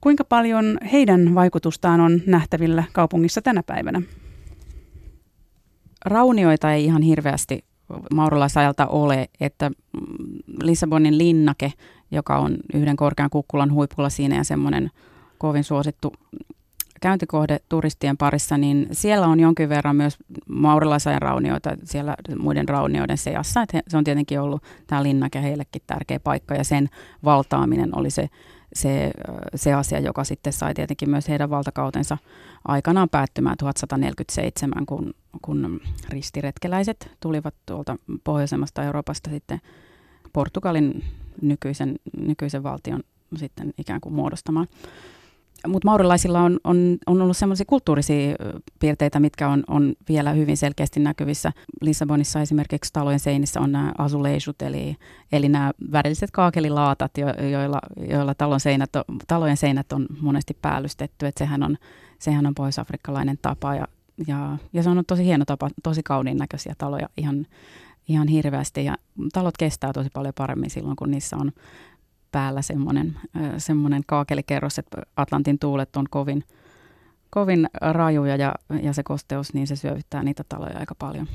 Kuinka 0.00 0.24
paljon 0.24 0.78
heidän 0.92 1.34
vaikutustaan 1.34 2.00
on 2.00 2.20
nähtävillä 2.26 2.84
kaupungissa 2.92 3.42
tänä 3.42 3.62
päivänä? 3.62 4.02
Raunioita 6.04 6.72
ei 6.72 6.84
ihan 6.84 7.02
hirveästi 7.02 7.64
maurolaisajalta 8.14 8.86
ole, 8.86 9.28
että 9.40 9.70
Lissabonin 10.62 11.18
linnake, 11.18 11.72
joka 12.10 12.38
on 12.38 12.56
yhden 12.74 12.96
korkean 12.96 13.30
kukkulan 13.30 13.72
huipulla 13.72 14.10
siinä 14.10 14.36
ja 14.36 14.44
semmoinen 14.44 14.90
kovin 15.38 15.64
suosittu 15.64 16.12
käyntikohde 17.04 17.58
turistien 17.68 18.16
parissa, 18.16 18.58
niin 18.58 18.88
siellä 18.92 19.26
on 19.26 19.40
jonkin 19.40 19.68
verran 19.68 19.96
myös 19.96 20.16
maurilaisajan 20.48 21.22
raunioita 21.22 21.70
siellä 21.84 22.16
muiden 22.38 22.68
raunioiden 22.68 23.18
seassa. 23.18 23.62
Että 23.62 23.82
se 23.88 23.96
on 23.96 24.04
tietenkin 24.04 24.40
ollut 24.40 24.62
tämä 24.86 25.02
linnake 25.02 25.42
heillekin 25.42 25.82
tärkeä 25.86 26.20
paikka 26.20 26.54
ja 26.54 26.64
sen 26.64 26.88
valtaaminen 27.24 27.98
oli 27.98 28.10
se, 28.10 28.28
se, 28.72 29.10
se 29.54 29.72
asia, 29.72 30.00
joka 30.00 30.24
sitten 30.24 30.52
sai 30.52 30.74
tietenkin 30.74 31.10
myös 31.10 31.28
heidän 31.28 31.50
valtakautensa 31.50 32.18
aikanaan 32.68 33.08
päättymään 33.08 33.56
1147, 33.56 34.86
kun, 34.86 35.14
kun 35.42 35.80
ristiretkeläiset 36.08 37.10
tulivat 37.20 37.54
tuolta 37.66 37.96
pohjoisemmasta 38.24 38.82
Euroopasta 38.82 39.30
sitten 39.30 39.60
Portugalin 40.32 41.04
nykyisen, 41.42 41.96
nykyisen 42.18 42.62
valtion 42.62 43.02
sitten 43.36 43.74
ikään 43.78 44.00
kuin 44.00 44.14
muodostamaan 44.14 44.66
mutta 45.68 45.88
maurilaisilla 45.88 46.40
on, 46.40 46.60
on, 46.64 46.98
on 47.06 47.22
ollut 47.22 47.36
sellaisia 47.36 47.66
kulttuurisia 47.68 48.34
piirteitä, 48.78 49.20
mitkä 49.20 49.48
on, 49.48 49.64
on 49.68 49.92
vielä 50.08 50.32
hyvin 50.32 50.56
selkeästi 50.56 51.00
näkyvissä. 51.00 51.52
Lissabonissa 51.80 52.40
esimerkiksi 52.40 52.92
talojen 52.92 53.20
seinissä 53.20 53.60
on 53.60 53.72
nämä 53.72 53.92
azuleisut, 53.98 54.62
eli, 54.62 54.96
eli 55.32 55.48
nämä 55.48 55.72
värilliset 55.92 56.30
kaakelilaatat, 56.30 57.18
jo, 57.18 57.28
joilla, 57.50 57.80
joilla 58.08 58.34
talon 58.34 58.60
seinät 58.60 58.96
on, 58.96 59.04
talojen 59.26 59.56
seinät 59.56 59.92
on 59.92 60.06
monesti 60.20 60.56
päällystetty. 60.62 61.26
Et 61.26 61.36
sehän 61.38 61.62
on, 61.62 61.76
sehän 62.18 62.46
on 62.46 62.54
pohjois-afrikkalainen 62.54 63.38
tapa 63.42 63.74
ja, 63.74 63.88
ja, 64.26 64.58
ja 64.72 64.82
se 64.82 64.90
on 64.90 65.02
tosi 65.06 65.24
hieno 65.24 65.44
tapa, 65.44 65.70
tosi 65.82 66.02
kauniin 66.02 66.38
näköisiä 66.38 66.74
taloja 66.78 67.08
ihan, 67.16 67.46
ihan 68.08 68.28
hirveästi. 68.28 68.84
Ja 68.84 68.96
talot 69.32 69.56
kestää 69.56 69.92
tosi 69.92 70.08
paljon 70.12 70.34
paremmin 70.36 70.70
silloin, 70.70 70.96
kun 70.96 71.10
niissä 71.10 71.36
on 71.36 71.52
päällä 72.34 72.62
semmoinen, 72.62 73.16
semmoinen 73.58 74.02
kaakelikerros, 74.06 74.78
että 74.78 75.02
Atlantin 75.16 75.58
tuulet 75.58 75.96
on 75.96 76.06
kovin, 76.10 76.44
kovin 77.30 77.68
rajuja 77.80 78.36
ja, 78.36 78.54
ja 78.82 78.92
se 78.92 79.02
kosteus, 79.02 79.54
niin 79.54 79.66
se 79.66 79.76
syövyttää 79.76 80.22
niitä 80.22 80.44
taloja 80.48 80.78
aika 80.78 80.94
paljon. 80.94 81.26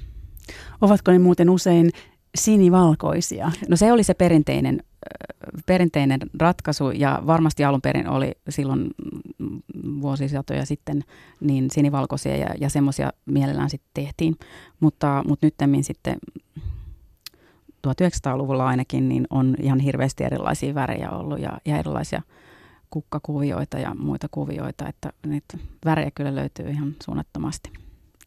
Ovatko 0.81 1.11
ne 1.11 1.19
muuten 1.19 1.49
usein 1.49 1.89
sinivalkoisia? 2.37 3.51
No 3.69 3.75
se 3.75 3.91
oli 3.91 4.03
se 4.03 4.13
perinteinen, 4.13 4.83
perinteinen 5.65 6.19
ratkaisu 6.39 6.91
ja 6.91 7.23
varmasti 7.27 7.63
alun 7.63 7.81
perin 7.81 8.09
oli 8.09 8.31
silloin 8.49 8.87
vuosisatoja 10.01 10.65
sitten 10.65 11.03
niin 11.39 11.67
sinivalkoisia 11.71 12.37
ja, 12.37 12.49
ja 12.61 12.69
semmoisia 12.69 13.13
mielellään 13.25 13.69
sitten 13.69 13.89
tehtiin, 13.93 14.35
mutta, 14.79 15.23
mutta 15.27 15.45
nyttemmin 15.45 15.83
sitten 15.83 16.17
1900-luvulla 17.87 18.67
ainakin, 18.67 19.09
niin 19.09 19.27
on 19.29 19.55
ihan 19.61 19.79
hirveästi 19.79 20.23
erilaisia 20.23 20.75
värejä 20.75 21.09
ollut 21.09 21.39
ja, 21.39 21.57
ja 21.65 21.77
erilaisia 21.77 22.21
kukkakuvioita 22.89 23.79
ja 23.79 23.95
muita 23.95 24.27
kuvioita, 24.31 24.87
että 24.87 25.13
niitä 25.25 25.57
värejä 25.85 26.11
kyllä 26.15 26.35
löytyy 26.35 26.69
ihan 26.69 26.95
suunnattomasti. 27.03 27.71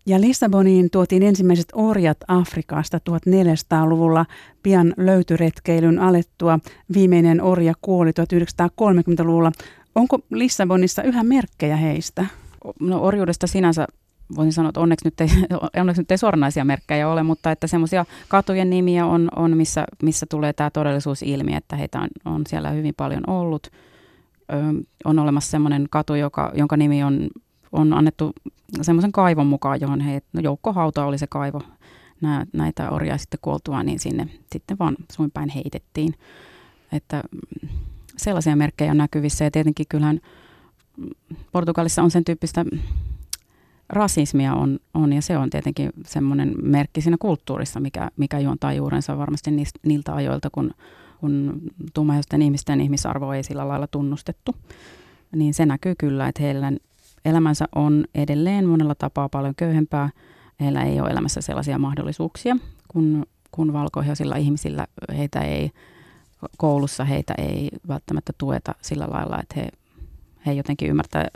Ja 0.07 0.21
Lissaboniin 0.21 0.91
tuotiin 0.91 1.23
ensimmäiset 1.23 1.69
orjat 1.73 2.19
Afrikasta 2.29 3.01
1400-luvulla 3.11 4.27
pian 4.63 4.95
löytyretkeilyn 4.97 5.99
alettua. 5.99 6.59
Viimeinen 6.95 7.43
orja 7.43 7.75
kuoli 7.83 8.11
1930-luvulla. 8.11 9.53
Onko 9.95 10.19
Lissabonissa 10.31 11.03
yhä 11.03 11.23
merkkejä 11.23 11.77
heistä? 11.77 12.27
No 12.81 13.03
orjuudesta 13.03 13.47
sinänsä 13.47 13.87
voisin 14.37 14.53
sanoa, 14.53 14.69
että 14.69 14.81
onneksi 14.81 15.07
nyt 15.07 15.21
ei, 15.21 15.29
onneksi 15.81 16.03
nyt 16.03 16.11
ei 16.11 16.19
suoranaisia 16.19 16.65
merkkejä 16.65 17.09
ole, 17.09 17.23
mutta 17.23 17.51
että 17.51 17.67
semmoisia 17.67 18.05
katujen 18.29 18.71
nimiä 18.71 19.07
on, 19.07 19.29
on 19.37 19.57
missä, 19.57 19.85
missä 20.03 20.27
tulee 20.31 20.53
tämä 20.53 20.71
todellisuus 20.71 21.23
ilmi, 21.23 21.55
että 21.55 21.77
heitä 21.77 22.01
on, 22.01 22.09
on 22.25 22.43
siellä 22.49 22.71
hyvin 22.71 22.95
paljon 22.97 23.23
ollut. 23.27 23.67
Ö, 24.53 24.57
on 25.05 25.19
olemassa 25.19 25.51
semmoinen 25.51 25.87
katu, 25.91 26.15
joka, 26.15 26.53
jonka 26.55 26.77
nimi 26.77 27.05
on, 27.05 27.29
on 27.73 27.93
annettu 27.93 28.33
semmoisen 28.83 29.13
kaivon 29.13 29.47
mukaan, 29.47 29.81
johon 29.81 30.01
he, 30.01 30.23
no 30.33 30.41
joukkohauta 30.41 31.05
oli 31.05 31.19
se 31.19 31.27
kaivo, 31.27 31.61
Nää, 32.21 32.47
näitä 32.53 32.91
orjaa 32.91 33.19
sitten 33.19 33.39
kuoltua, 33.43 33.83
niin 33.83 33.99
sinne 33.99 34.29
sitten 34.53 34.79
vaan 34.79 34.97
suin 35.13 35.31
päin 35.31 35.49
heitettiin. 35.49 36.15
Että 36.93 37.23
sellaisia 38.17 38.57
merkkejä 38.57 38.91
on 38.91 38.97
näkyvissä 38.97 39.45
ja 39.45 39.51
tietenkin 39.51 39.87
kyllähän 39.89 40.21
Portugalissa 41.53 42.03
on 42.03 42.11
sen 42.11 42.25
tyyppistä 42.25 42.65
rasismia 43.93 44.55
on, 44.55 44.79
on 44.95 45.13
ja 45.13 45.23
se 45.23 45.39
on 45.39 45.51
tietenkin 45.51 45.91
semmoinen 46.07 46.55
merkki 46.63 47.01
siinä 47.01 47.17
kulttuurissa, 47.21 47.81
mikä, 47.81 48.11
mikä 48.17 48.39
juontaa 48.39 48.73
juurensa 48.73 49.19
varmasti 49.19 49.51
niistä, 49.51 49.81
niiltä 49.87 50.15
ajoilta, 50.15 50.51
kun, 50.51 50.71
kun 51.21 51.61
tummaisten 51.95 52.43
ihmisten 52.43 52.81
ihmisarvo 52.81 53.33
ei 53.33 53.43
sillä 53.43 53.69
lailla 53.69 53.87
tunnustettu. 53.87 54.57
Niin 55.37 55.55
se 55.55 55.67
näkyy 55.67 55.95
kyllä, 55.99 56.29
että 56.29 56.43
heidän 56.43 56.77
elämänsä 57.25 57.65
on 57.75 58.05
edelleen 58.15 58.67
monella 58.67 58.95
tapaa 58.95 59.29
paljon 59.29 59.55
köyhempää. 59.55 60.11
Heillä 60.61 60.83
ei 60.83 61.01
ole 61.01 61.11
elämässä 61.11 61.41
sellaisia 61.41 61.79
mahdollisuuksia 61.79 62.57
kuin, 62.89 63.27
kuin 63.51 63.73
valkoihoisilla 63.73 64.37
ihmisillä. 64.37 64.87
Heitä 65.17 65.41
ei 65.41 65.71
koulussa 66.59 67.05
heitä 67.05 67.35
ei 67.39 67.71
välttämättä 67.89 68.33
tueta 68.39 68.75
sillä 68.83 69.07
lailla, 69.11 69.41
että 69.41 69.55
he 69.57 69.69
he 70.47 70.53
jotenkin 70.53 70.89
ymmärtää, 70.89 71.27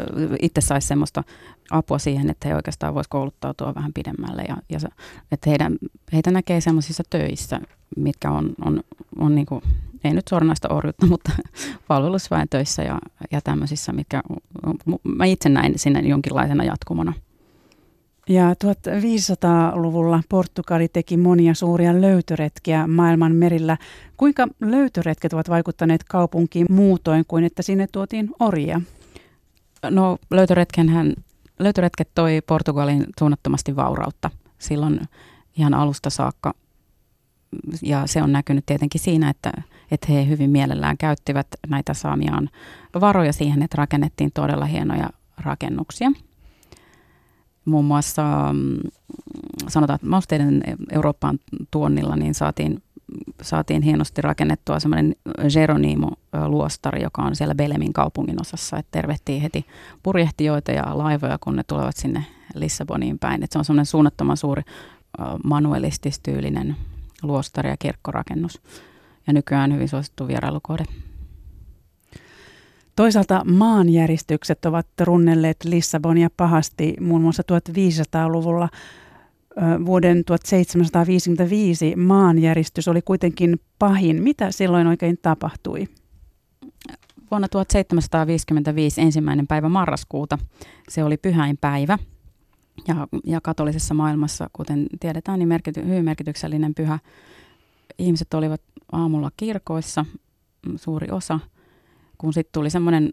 itse 0.43 0.61
saisi 0.61 0.87
semmoista 0.89 1.25
apua 1.71 1.99
siihen, 1.99 2.31
että 2.31 2.49
he 2.49 2.57
oikeastaan 2.57 2.95
voisi 2.95 3.11
kouluttautua 3.11 3.75
vähän 3.75 3.93
pidemmälle 3.93 4.43
ja, 4.43 4.57
ja 4.69 4.81
se, 4.81 4.89
että 5.33 5.51
heidän, 5.51 5.77
heitä 6.13 6.31
näkee 6.31 6.61
semmoisissa 6.61 7.03
töissä, 7.11 7.61
mitkä 7.97 8.31
on, 8.31 8.55
on, 8.65 8.81
on 9.19 9.35
niin 9.35 9.47
kuin, 9.47 9.63
ei 10.05 10.15
nyt 10.15 10.29
suoranaista 10.29 10.69
orjuutta, 10.75 11.07
mutta 11.13 11.33
palvelusväen 11.89 12.49
töissä 12.51 12.83
ja, 12.83 12.99
ja 13.31 13.41
tämmöisissä, 13.41 13.93
mitkä 13.93 14.23
mä 15.05 15.25
itse 15.25 15.49
näin 15.49 15.79
sinne 15.79 16.01
jonkinlaisena 16.01 16.65
jatkumona. 16.65 17.13
Ja 18.29 18.53
1500-luvulla 18.53 20.23
Portugali 20.29 20.89
teki 20.89 21.17
monia 21.17 21.55
suuria 21.55 22.01
löytöretkiä 22.01 22.87
maailman 22.87 23.35
merillä. 23.35 23.77
Kuinka 24.17 24.49
löytöretket 24.61 25.33
ovat 25.33 25.49
vaikuttaneet 25.49 26.05
kaupunkiin 26.05 26.67
muutoin 26.71 27.25
kuin 27.29 27.45
että 27.45 27.63
sinne 27.63 27.87
tuotiin 27.93 28.31
orjia? 28.41 28.81
No 29.91 30.19
löytöretkenhän, 30.31 31.15
löytöretket 31.59 32.09
toi 32.15 32.41
Portugalin 32.47 33.07
suunnattomasti 33.19 33.77
vaurautta 33.77 34.31
silloin 34.59 35.01
ihan 35.57 35.75
alusta 35.75 36.11
saakka. 36.11 36.55
Ja 37.83 38.07
se 38.07 38.23
on 38.23 38.33
näkynyt 38.33 38.67
tietenkin 38.67 39.01
siinä, 39.01 39.31
että, 39.31 39.53
että 39.91 40.13
he 40.13 40.29
hyvin 40.29 40.51
mielellään 40.51 40.97
käyttivät 40.99 41.47
näitä 41.69 41.95
saamiaan 41.95 42.51
varoja 43.01 43.33
siihen, 43.33 43.63
että 43.63 43.77
rakennettiin 43.79 44.33
todella 44.35 44.65
hienoja 44.65 45.11
rakennuksia. 45.39 46.13
Muun 47.65 47.85
muassa 47.85 48.23
mm, 48.53 48.79
sanotaan, 49.69 49.95
että 49.95 50.07
mausteiden 50.07 50.63
Eurooppaan 50.93 51.39
tuonnilla 51.71 52.17
niin 52.17 52.35
saatiin 52.35 52.83
saatiin 53.43 53.83
hienosti 53.83 54.23
rakennettua 54.23 54.81
semmoinen 54.81 55.17
Geronimo-luostari, 55.49 57.03
joka 57.03 57.23
on 57.23 57.37
siellä 57.37 57.55
Belemin 57.55 57.93
kaupungin 57.93 58.41
osassa, 58.41 58.77
että 58.77 58.91
tervehtii 58.91 59.43
heti 59.43 59.67
purjehtijoita 60.03 60.73
ja 60.73 60.99
laivoja, 60.99 61.39
kun 61.41 61.57
ne 61.57 61.63
tulevat 61.67 61.97
sinne 61.97 62.25
Lissaboniin 62.55 63.19
päin. 63.19 63.43
Että 63.43 63.53
se 63.53 63.59
on 63.59 63.65
semmoinen 63.65 63.87
suunnattoman 63.87 64.37
suuri 64.37 64.63
manuelististyylinen 65.45 66.77
luostari 67.23 67.71
ja 67.71 67.77
kirkkorakennus 67.79 68.61
ja 69.27 69.33
nykyään 69.33 69.75
hyvin 69.75 69.89
suosittu 69.89 70.29
vierailukohde. 70.29 70.85
Toisaalta 72.97 73.43
maanjäristykset 73.45 74.65
ovat 74.65 74.87
runnelleet 75.01 75.65
Lissabonia 75.65 76.29
pahasti 76.37 76.97
muun 77.01 77.23
muassa 77.23 77.43
1500-luvulla 77.43 78.69
vuoden 79.87 80.25
1755 80.25 81.97
maanjäristys 81.97 82.89
oli 82.89 83.03
kuitenkin 83.03 83.61
pahin. 83.79 84.23
Mitä 84.23 84.51
silloin 84.51 84.87
oikein 84.87 85.19
tapahtui? 85.23 85.89
Vuonna 87.31 87.49
1755 87.49 89.01
ensimmäinen 89.01 89.47
päivä 89.47 89.69
marraskuuta. 89.69 90.39
Se 90.89 91.05
oli 91.05 91.17
pyhäinpäivä. 91.17 91.99
Ja, 92.89 93.09
ja 93.27 93.41
katolisessa 93.41 93.95
maailmassa, 93.95 94.51
kuten 94.53 94.87
tiedetään, 95.01 95.39
niin 95.39 95.49
merkity, 95.49 95.85
hyvin 95.87 96.05
merkityksellinen 96.05 96.75
pyhä. 96.75 96.99
Ihmiset 97.99 98.35
olivat 98.35 98.61
aamulla 98.93 99.31
kirkoissa, 99.37 100.05
mm, 100.67 100.77
suuri 100.77 101.11
osa, 101.11 101.41
kun 102.19 102.33
sitten 102.33 102.53
tuli 102.53 102.71
semmoinen 102.71 103.13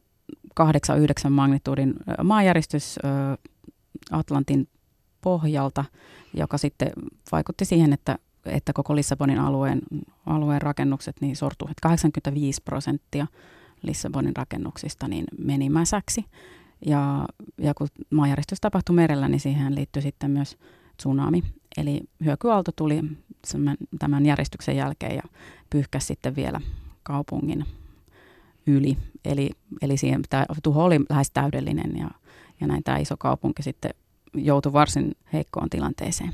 8-9 0.60 1.30
magnitudin 1.30 1.94
maanjäristys 2.24 3.00
Atlantin 4.12 4.68
pohjalta, 5.24 5.86
joka 6.34 6.58
sitten 6.58 6.92
vaikutti 7.32 7.66
siihen, 7.66 7.94
että, 7.94 8.18
että 8.46 8.74
koko 8.74 8.96
Lissabonin 8.96 9.40
alueen, 9.40 9.82
alueen 10.26 10.62
rakennukset 10.62 11.16
niin 11.22 11.36
sortuivat. 11.36 11.80
85 11.82 12.62
prosenttia 12.62 13.28
Lissabonin 13.84 14.36
rakennuksista 14.36 15.08
niin 15.08 15.26
meni 15.38 15.70
mäsäksi. 15.70 16.26
Ja, 16.86 17.26
ja 17.58 17.74
kun 17.74 17.88
maanjäristys 18.10 18.62
tapahtui 18.62 18.96
merellä, 18.96 19.28
niin 19.28 19.40
siihen 19.40 19.76
liittyi 19.76 20.02
sitten 20.02 20.32
myös 20.32 20.58
tsunami. 20.98 21.44
Eli 21.78 22.02
hyökyaalto 22.26 22.72
tuli 22.76 23.02
tämän 24.00 24.26
järjestyksen 24.26 24.76
jälkeen 24.76 25.16
ja 25.16 25.24
pyyhkäsi 25.70 26.08
sitten 26.08 26.36
vielä 26.36 26.62
kaupungin 27.04 27.66
yli. 28.68 28.98
Eli, 29.26 29.50
eli 29.82 29.98
siihen, 29.98 30.22
tämä 30.30 30.46
tuho 30.64 30.84
oli 30.84 31.00
lähes 31.10 31.32
täydellinen 31.32 31.98
ja, 31.98 32.10
ja 32.62 32.68
näin 32.68 32.84
tämä 32.84 32.98
iso 32.98 33.18
kaupunki 33.18 33.64
sitten 33.64 33.92
joutui 34.34 34.74
varsin 34.74 35.12
heikkoon 35.34 35.70
tilanteeseen. 35.70 36.34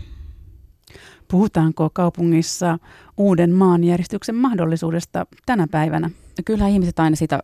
Puhutaanko 1.28 1.90
kaupungissa 1.94 2.80
uuden 3.18 3.54
maanjäristyksen 3.54 4.36
mahdollisuudesta 4.36 5.26
tänä 5.46 5.68
päivänä? 5.72 6.10
Kyllä 6.46 6.68
ihmiset 6.68 7.00
aina 7.00 7.16
sitä, 7.16 7.40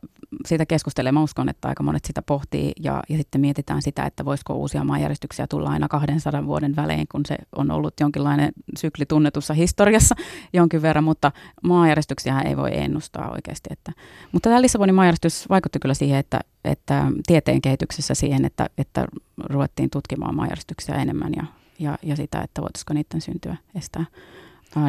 siitä 0.45 0.65
keskustelee. 0.65 1.11
Mä 1.11 1.23
uskon, 1.23 1.49
että 1.49 1.67
aika 1.67 1.83
monet 1.83 2.05
sitä 2.05 2.21
pohtii 2.21 2.71
ja, 2.79 3.03
ja 3.09 3.17
sitten 3.17 3.41
mietitään 3.41 3.81
sitä, 3.81 4.05
että 4.05 4.25
voisiko 4.25 4.53
uusia 4.53 4.83
maanjäristyksiä 4.83 5.47
tulla 5.47 5.69
aina 5.69 5.87
200 5.87 6.45
vuoden 6.45 6.75
välein, 6.75 7.07
kun 7.11 7.21
se 7.25 7.35
on 7.55 7.71
ollut 7.71 7.93
jonkinlainen 7.99 8.51
sykli 8.77 9.05
tunnetussa 9.05 9.53
historiassa 9.53 10.15
jonkin 10.53 10.81
verran, 10.81 11.03
mutta 11.03 11.31
maanjäristyksiä 11.63 12.41
ei 12.41 12.57
voi 12.57 12.77
ennustaa 12.77 13.31
oikeasti. 13.31 13.69
Että. 13.71 13.91
Mutta 14.31 14.49
tämä 14.49 14.61
Lissabonin 14.61 14.95
maanjäristys 14.95 15.49
vaikutti 15.49 15.79
kyllä 15.79 15.93
siihen, 15.93 16.19
että, 16.19 16.39
että 16.63 17.05
tieteen 17.27 17.61
kehityksessä 17.61 18.13
siihen, 18.13 18.45
että, 18.45 18.69
että 18.77 19.05
ruvettiin 19.43 19.89
tutkimaan 19.89 20.35
maanjäristyksiä 20.35 20.95
enemmän 20.95 21.33
ja, 21.35 21.45
ja, 21.79 21.97
ja 22.03 22.15
sitä, 22.15 22.41
että 22.41 22.61
voitaisiko 22.61 22.93
niiden 22.93 23.21
syntyä 23.21 23.57
estää. 23.75 24.05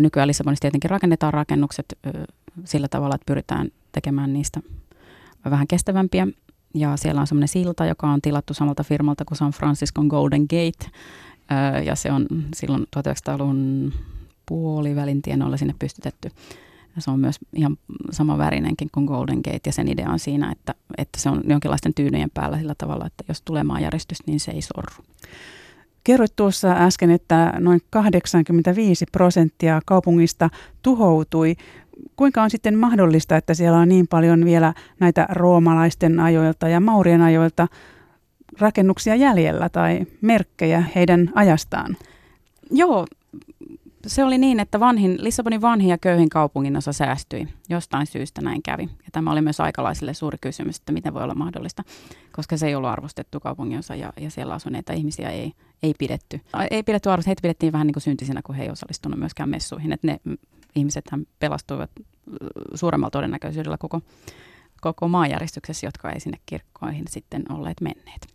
Nykyään 0.01 0.29
Lissabonissa 0.29 0.61
tietenkin 0.61 0.91
rakennetaan 0.91 1.35
rakennukset 1.35 1.99
sillä 2.65 2.89
tavalla, 2.89 3.15
että 3.15 3.27
pyritään 3.27 3.69
tekemään 3.97 4.33
niistä 4.33 4.61
vähän 5.50 5.67
kestävämpiä. 5.67 6.29
Ja 6.75 6.97
siellä 6.97 7.21
on 7.21 7.26
semmoinen 7.26 7.49
silta, 7.49 7.87
joka 7.87 8.07
on 8.07 8.23
tilattu 8.23 8.55
samalta 8.55 8.85
firmalta 8.85 9.25
kuin 9.25 9.38
San 9.38 9.53
Franciscon 9.53 10.07
Golden 10.07 10.43
Gate. 10.43 10.91
Ja 11.85 11.95
se 11.95 12.12
on 12.12 12.26
silloin 12.55 12.87
1900-luvun 12.97 13.93
puolivälin 14.47 15.23
tienoilla 15.23 15.57
sinne 15.57 15.75
pystytetty. 15.79 16.31
Ja 16.97 17.03
se 17.03 17.11
on 17.11 17.21
myös 17.21 17.37
ihan 17.55 17.76
sama 18.11 18.38
värinenkin 18.38 18.88
kuin 18.93 19.07
Golden 19.07 19.41
Gate 19.45 19.61
ja 19.67 19.73
sen 19.73 19.88
idea 19.88 20.11
on 20.11 20.19
siinä, 20.19 20.53
että, 20.53 20.75
että 20.99 21.21
se 21.21 21.31
on 21.31 21.43
jonkinlaisten 21.49 21.95
tyynyjen 21.95 22.31
päällä 22.35 22.59
sillä 22.59 22.75
tavalla, 22.79 23.07
että 23.07 23.25
jos 23.29 23.43
tulee 23.43 23.65
maanjäristys, 23.65 24.19
niin 24.26 24.41
se 24.41 24.50
ei 24.53 24.62
sorru. 24.62 25.05
Kerroit 26.05 26.37
tuossa 26.37 26.73
äsken, 26.73 27.11
että 27.11 27.53
noin 27.59 27.81
85 27.91 29.05
prosenttia 29.12 29.81
kaupungista 29.87 30.50
tuhoutui. 30.83 31.57
Kuinka 32.17 32.43
on 32.43 32.50
sitten 32.50 32.79
mahdollista, 32.79 33.37
että 33.37 33.55
siellä 33.55 33.79
on 33.79 33.88
niin 33.88 34.09
paljon 34.09 34.45
vielä 34.45 34.75
näitä 35.00 35.26
roomalaisten 35.31 36.21
ajoilta 36.21 36.69
ja 36.69 36.81
maurien 36.81 37.23
ajoilta 37.23 37.69
rakennuksia 38.59 39.15
jäljellä 39.15 39.69
tai 39.69 40.07
merkkejä 40.21 40.85
heidän 40.95 41.31
ajastaan? 41.35 41.97
Joo, 42.71 43.07
se 44.07 44.25
oli 44.25 44.38
niin, 44.38 44.61
että 44.61 44.81
vanhin, 44.81 45.17
Lissabonin 45.21 45.61
vanhin 45.61 45.88
ja 45.88 45.99
köyhin 45.99 46.29
kaupungin 46.29 46.76
osa 46.76 46.93
säästyi. 46.93 47.49
Jostain 47.69 48.07
syystä 48.07 48.41
näin 48.41 48.62
kävi. 48.62 48.83
Ja 48.83 49.09
tämä 49.12 49.33
oli 49.33 49.41
myös 49.41 49.61
aikalaisille 49.61 50.15
suuri 50.15 50.38
kysymys, 50.41 50.76
että 50.76 50.93
miten 50.93 51.15
voi 51.15 51.23
olla 51.23 51.35
mahdollista, 51.35 51.83
koska 52.33 52.57
se 52.57 52.67
ei 52.67 52.75
ollut 52.75 52.91
arvostettu 52.91 53.41
kaupunginosa 53.41 53.95
ja, 53.95 54.12
ja 54.21 54.31
siellä 54.31 54.55
asuneita 54.55 54.93
ihmisiä 54.93 55.31
ei, 55.31 55.53
ei 55.83 55.95
pidetty. 55.99 56.41
Ei 56.71 56.83
pidetty 56.83 57.11
arvosta, 57.11 57.29
heitä 57.29 57.43
pidettiin 57.43 57.73
vähän 57.73 57.87
niin 57.87 57.95
kuin 57.95 58.03
syntisinä, 58.03 58.43
kun 58.43 58.55
he 58.55 58.62
ei 58.62 58.71
osallistunut 58.71 59.19
myöskään 59.19 59.49
messuihin. 59.49 59.93
Että 59.93 60.07
ne 60.07 60.21
ihmiset 60.76 61.04
pelastuivat 61.38 61.90
suuremmalla 62.75 63.11
todennäköisyydellä 63.11 63.78
koko, 63.78 64.00
koko 64.80 65.09
maanjäristyksessä, 65.09 65.87
jotka 65.87 66.11
ei 66.11 66.21
sinne 66.21 66.38
kirkkoihin 66.47 67.04
sitten 67.09 67.52
olleet 67.52 67.80
menneet. 67.80 68.28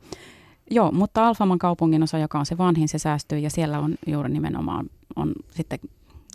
Joo, 0.71 0.91
mutta 0.91 1.27
Alfaman 1.27 1.59
kaupungin 1.59 2.03
osa, 2.03 2.17
joka 2.17 2.39
on 2.39 2.45
se 2.45 2.57
vanhin, 2.57 2.87
se 2.87 2.97
säästyy 2.97 3.39
ja 3.39 3.49
siellä 3.49 3.79
on 3.79 3.95
juuri 4.07 4.29
nimenomaan 4.29 4.89
on 5.15 5.33
sitten 5.49 5.79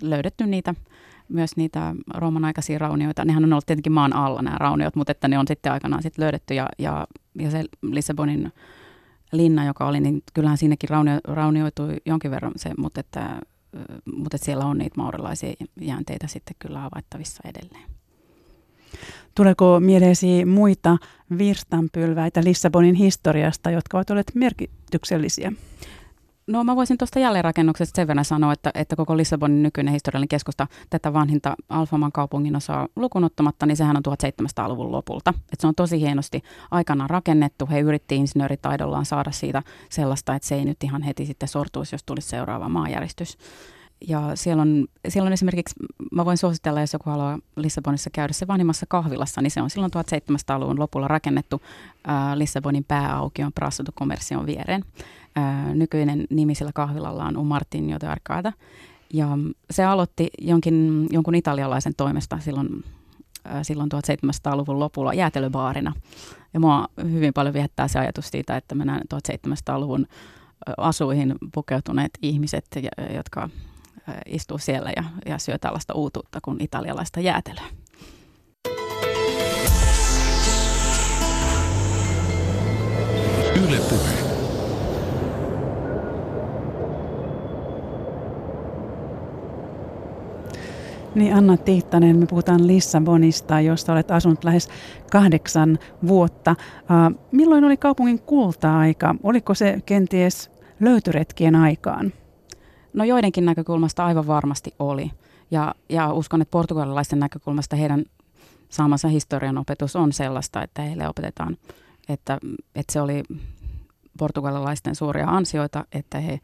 löydetty 0.03 0.47
niitä 0.47 0.75
myös 1.29 1.57
niitä 1.57 1.95
Rooman 2.15 2.45
aikaisia 2.45 2.79
raunioita. 2.79 3.25
Nehän 3.25 3.45
on 3.45 3.53
ollut 3.53 3.67
tietenkin 3.67 3.93
maan 3.93 4.13
alla 4.13 4.43
nämä 4.43 4.59
rauniot, 4.59 4.97
mutta 4.97 5.13
että 5.13 5.29
ne 5.29 5.39
on 5.39 5.49
sitten 5.49 5.73
aikanaan 5.73 6.03
sitten 6.03 6.23
löydetty 6.23 6.55
ja, 6.55 6.69
ja, 6.79 7.07
ja 7.39 7.51
se 7.51 7.65
Lissabonin 7.83 8.53
linna, 9.33 9.65
joka 9.65 9.87
oli, 9.87 10.01
niin 10.01 10.23
kyllähän 10.35 10.59
siinäkin 10.59 10.89
raunio, 10.89 11.21
raunioitui 11.25 11.97
jonkin 12.07 12.31
verran 12.31 12.53
se, 12.57 12.71
mutta 12.79 13.01
että, 13.01 13.41
mutta 14.15 14.39
siellä 14.39 14.65
on 14.65 14.79
niitä 14.79 15.01
maurilaisia 15.01 15.55
jäänteitä 15.81 16.27
sitten 16.27 16.57
kyllä 16.59 16.79
havaittavissa 16.81 17.43
edelleen. 17.45 17.91
Tuleeko 19.35 19.81
mieleesi 19.81 20.45
muita 20.45 20.97
virstanpylväitä 21.39 22.45
Lissabonin 22.45 22.95
historiasta, 22.95 23.71
jotka 23.71 23.99
ovat 23.99 24.11
olleet 24.11 24.33
merkityksellisiä? 24.35 25.53
No 26.47 26.65
mä 26.65 26.77
voisin 26.77 26.99
tuosta 26.99 27.19
jälleenrakennuksesta 27.19 27.97
sen 27.97 28.07
verran 28.07 28.25
sanoa, 28.25 28.53
että, 28.53 28.71
että 28.75 28.97
koko 28.97 29.17
Lissabonin 29.17 29.63
nykyinen 29.63 29.95
historiallinen 29.95 30.29
keskusta 30.29 30.67
tätä 30.91 31.13
vanhinta 31.13 31.57
Alfaman 31.69 32.13
kaupungin 32.13 32.57
osaa 32.57 32.89
lukunottamatta, 32.97 33.67
niin 33.67 33.77
sehän 33.77 33.97
on 33.97 34.03
1700-luvun 34.09 34.93
lopulta. 34.93 35.35
Et 35.53 35.61
se 35.61 35.67
on 35.67 35.75
tosi 35.75 36.01
hienosti 36.01 36.43
aikanaan 36.71 37.11
rakennettu. 37.11 37.69
He 37.71 37.81
yritti 37.81 38.17
insinööritaidollaan 38.17 39.05
saada 39.05 39.31
siitä 39.31 39.63
sellaista, 39.91 40.35
että 40.35 40.49
se 40.49 40.55
ei 40.55 40.65
nyt 40.65 40.85
ihan 40.85 41.03
heti 41.03 41.27
sitten 41.27 41.49
sortuisi, 41.49 41.95
jos 41.95 42.05
tulisi 42.05 42.29
seuraava 42.29 42.69
maanjäristys. 42.69 43.39
Ja 44.09 44.31
siellä 44.35 44.63
on, 44.63 44.87
siellä 45.09 45.27
on 45.27 45.33
esimerkiksi, 45.33 45.75
mä 46.13 46.25
voin 46.25 46.37
suositella, 46.37 46.81
jos 46.81 46.93
joku 46.93 47.11
haluaa 47.11 47.39
Lissabonissa 47.57 48.11
käydä 48.11 48.33
se 48.33 48.47
vanhimmassa 48.47 48.87
kahvilassa, 48.89 49.43
niin 49.43 49.51
se 49.51 49.63
on 49.63 49.71
silloin 49.71 49.93
1700-luvun 49.95 50.79
lopulla 50.79 51.09
rakennettu 51.09 51.61
äh, 52.09 52.15
Lissabonin 52.35 52.85
pääaukion 52.85 53.53
Prasso 53.53 53.83
Commercion 53.99 54.47
viereen. 54.47 54.85
Nykyinen 55.75 56.27
nimi 56.31 56.55
sillä 56.55 56.73
kahvilalla 56.75 57.25
on 57.25 57.37
Un 57.37 57.47
Martinho 57.47 57.99
de 58.01 58.07
Arcada. 58.07 58.53
Ja 59.13 59.29
se 59.71 59.85
aloitti 59.85 60.29
jonkin, 60.39 61.07
jonkun 61.11 61.35
italialaisen 61.35 61.93
toimesta 61.97 62.39
silloin, 62.39 62.85
silloin 63.63 63.91
1700-luvun 63.93 64.79
lopulla 64.79 65.15
jäätelöbaarina. 65.15 65.93
Ja 66.55 66.61
mua 66.61 66.89
hyvin 67.03 67.33
paljon 67.33 67.55
viettää 67.55 67.89
se 67.89 67.99
ajatus 67.99 68.29
siitä, 68.29 68.57
että 68.57 68.75
mennään 68.75 69.03
1700-luvun 69.15 70.07
asuihin 70.79 71.35
pukeutuneet 71.55 72.11
ihmiset, 72.23 72.67
jotka 73.15 73.49
istuu 74.27 74.59
siellä 74.59 74.93
ja, 74.97 75.05
ja 75.27 75.39
syö 75.39 75.59
tällaista 75.59 75.95
uutuutta 75.95 76.39
kuin 76.43 76.57
italialaista 76.61 77.21
jäätelöä. 77.21 77.65
Yle 83.57 83.79
puhe. 83.89 84.26
Niin 91.17 91.35
Anna 91.35 91.57
Tiittanen, 91.57 92.17
me 92.17 92.27
puhutaan 92.27 92.67
Lissabonista, 92.67 93.61
josta 93.61 93.93
olet 93.93 94.11
asunut 94.11 94.45
lähes 94.45 94.69
kahdeksan 95.11 95.79
vuotta. 96.07 96.57
Milloin 97.33 97.65
oli 97.65 97.77
kaupungin 97.77 98.19
kulta-aika? 98.19 99.15
Oliko 99.23 99.55
se 99.55 99.83
kenties 99.87 100.51
löytyretkien 100.81 101.55
aikaan? 101.55 102.13
No 102.93 103.05
joidenkin 103.05 103.45
näkökulmasta 103.45 104.07
aivan 104.07 104.27
varmasti 104.27 104.75
oli. 104.79 105.11
Ja, 105.51 105.75
ja 105.89 106.13
uskon, 106.13 106.43
että 106.43 106.51
portugalilaisten 106.53 107.19
näkökulmasta 107.19 107.77
heidän 107.77 108.05
saamansa 108.69 109.09
historian 109.09 109.59
opetus 109.59 109.97
on 109.97 110.13
sellaista, 110.13 110.63
että 110.63 110.83
heille 110.83 111.09
opetetaan, 111.09 111.57
että, 112.09 112.39
että 112.75 112.93
se 112.93 113.01
oli 113.01 113.23
portugalilaisten 114.19 114.95
suuria 114.95 115.29
ansioita, 115.29 115.85
että 115.93 116.21
he, 116.21 116.41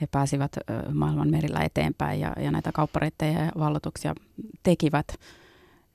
he 0.00 0.06
pääsivät 0.06 0.56
maailman 0.94 1.30
merillä 1.30 1.60
eteenpäin 1.60 2.20
ja, 2.20 2.32
ja 2.40 2.50
näitä 2.50 2.72
kauppareittejä 2.72 3.44
ja 3.44 3.52
vallotuksia 3.58 4.14
tekivät. 4.62 5.06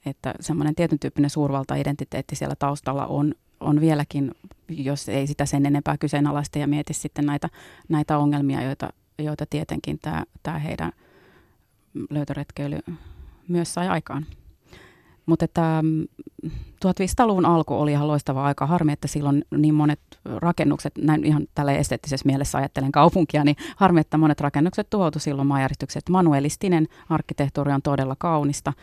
Että 0.05 0.33
semmoinen 0.39 0.75
tietyn 0.75 0.99
tyyppinen 0.99 1.29
suurvalta-identiteetti 1.29 2.35
siellä 2.35 2.55
taustalla 2.59 3.05
on, 3.05 3.33
on 3.59 3.81
vieläkin, 3.81 4.31
jos 4.69 5.09
ei 5.09 5.27
sitä 5.27 5.45
sen 5.45 5.65
enempää 5.65 5.97
kyseenalaista 5.97 6.59
ja 6.59 6.67
mieti 6.67 6.93
sitten 6.93 7.25
näitä, 7.25 7.49
näitä 7.89 8.17
ongelmia, 8.17 8.63
joita, 8.63 8.89
joita 9.17 9.45
tietenkin 9.49 9.99
tämä, 10.01 10.23
tämä 10.43 10.59
heidän 10.59 10.91
löytöretkeily 12.09 12.79
myös 13.47 13.73
sai 13.73 13.87
aikaan. 13.87 14.25
Mutta 15.27 15.45
että 15.45 15.83
1500-luvun 16.85 17.43
mm, 17.43 17.49
alku 17.49 17.73
oli 17.73 17.91
ihan 17.91 18.07
loistava 18.07 18.45
aika. 18.45 18.65
Harmi, 18.65 18.91
että 18.91 19.07
silloin 19.07 19.45
niin 19.57 19.75
monet 19.75 19.99
rakennukset, 20.25 20.93
näin 20.97 21.25
ihan 21.25 21.47
tällä 21.55 21.71
esteettisessä 21.71 22.25
mielessä 22.25 22.57
ajattelen 22.57 22.91
kaupunkia, 22.91 23.43
niin 23.43 23.55
harmi, 23.75 23.99
että 23.99 24.17
monet 24.17 24.41
rakennukset 24.41 24.89
tuhoutui 24.89 25.21
silloin 25.21 25.47
maanjäristykset. 25.47 26.09
Manuelistinen 26.09 26.87
arkkitehtuuri 27.09 27.71
on 27.71 27.81
todella 27.81 28.15
kaunista 28.19 28.73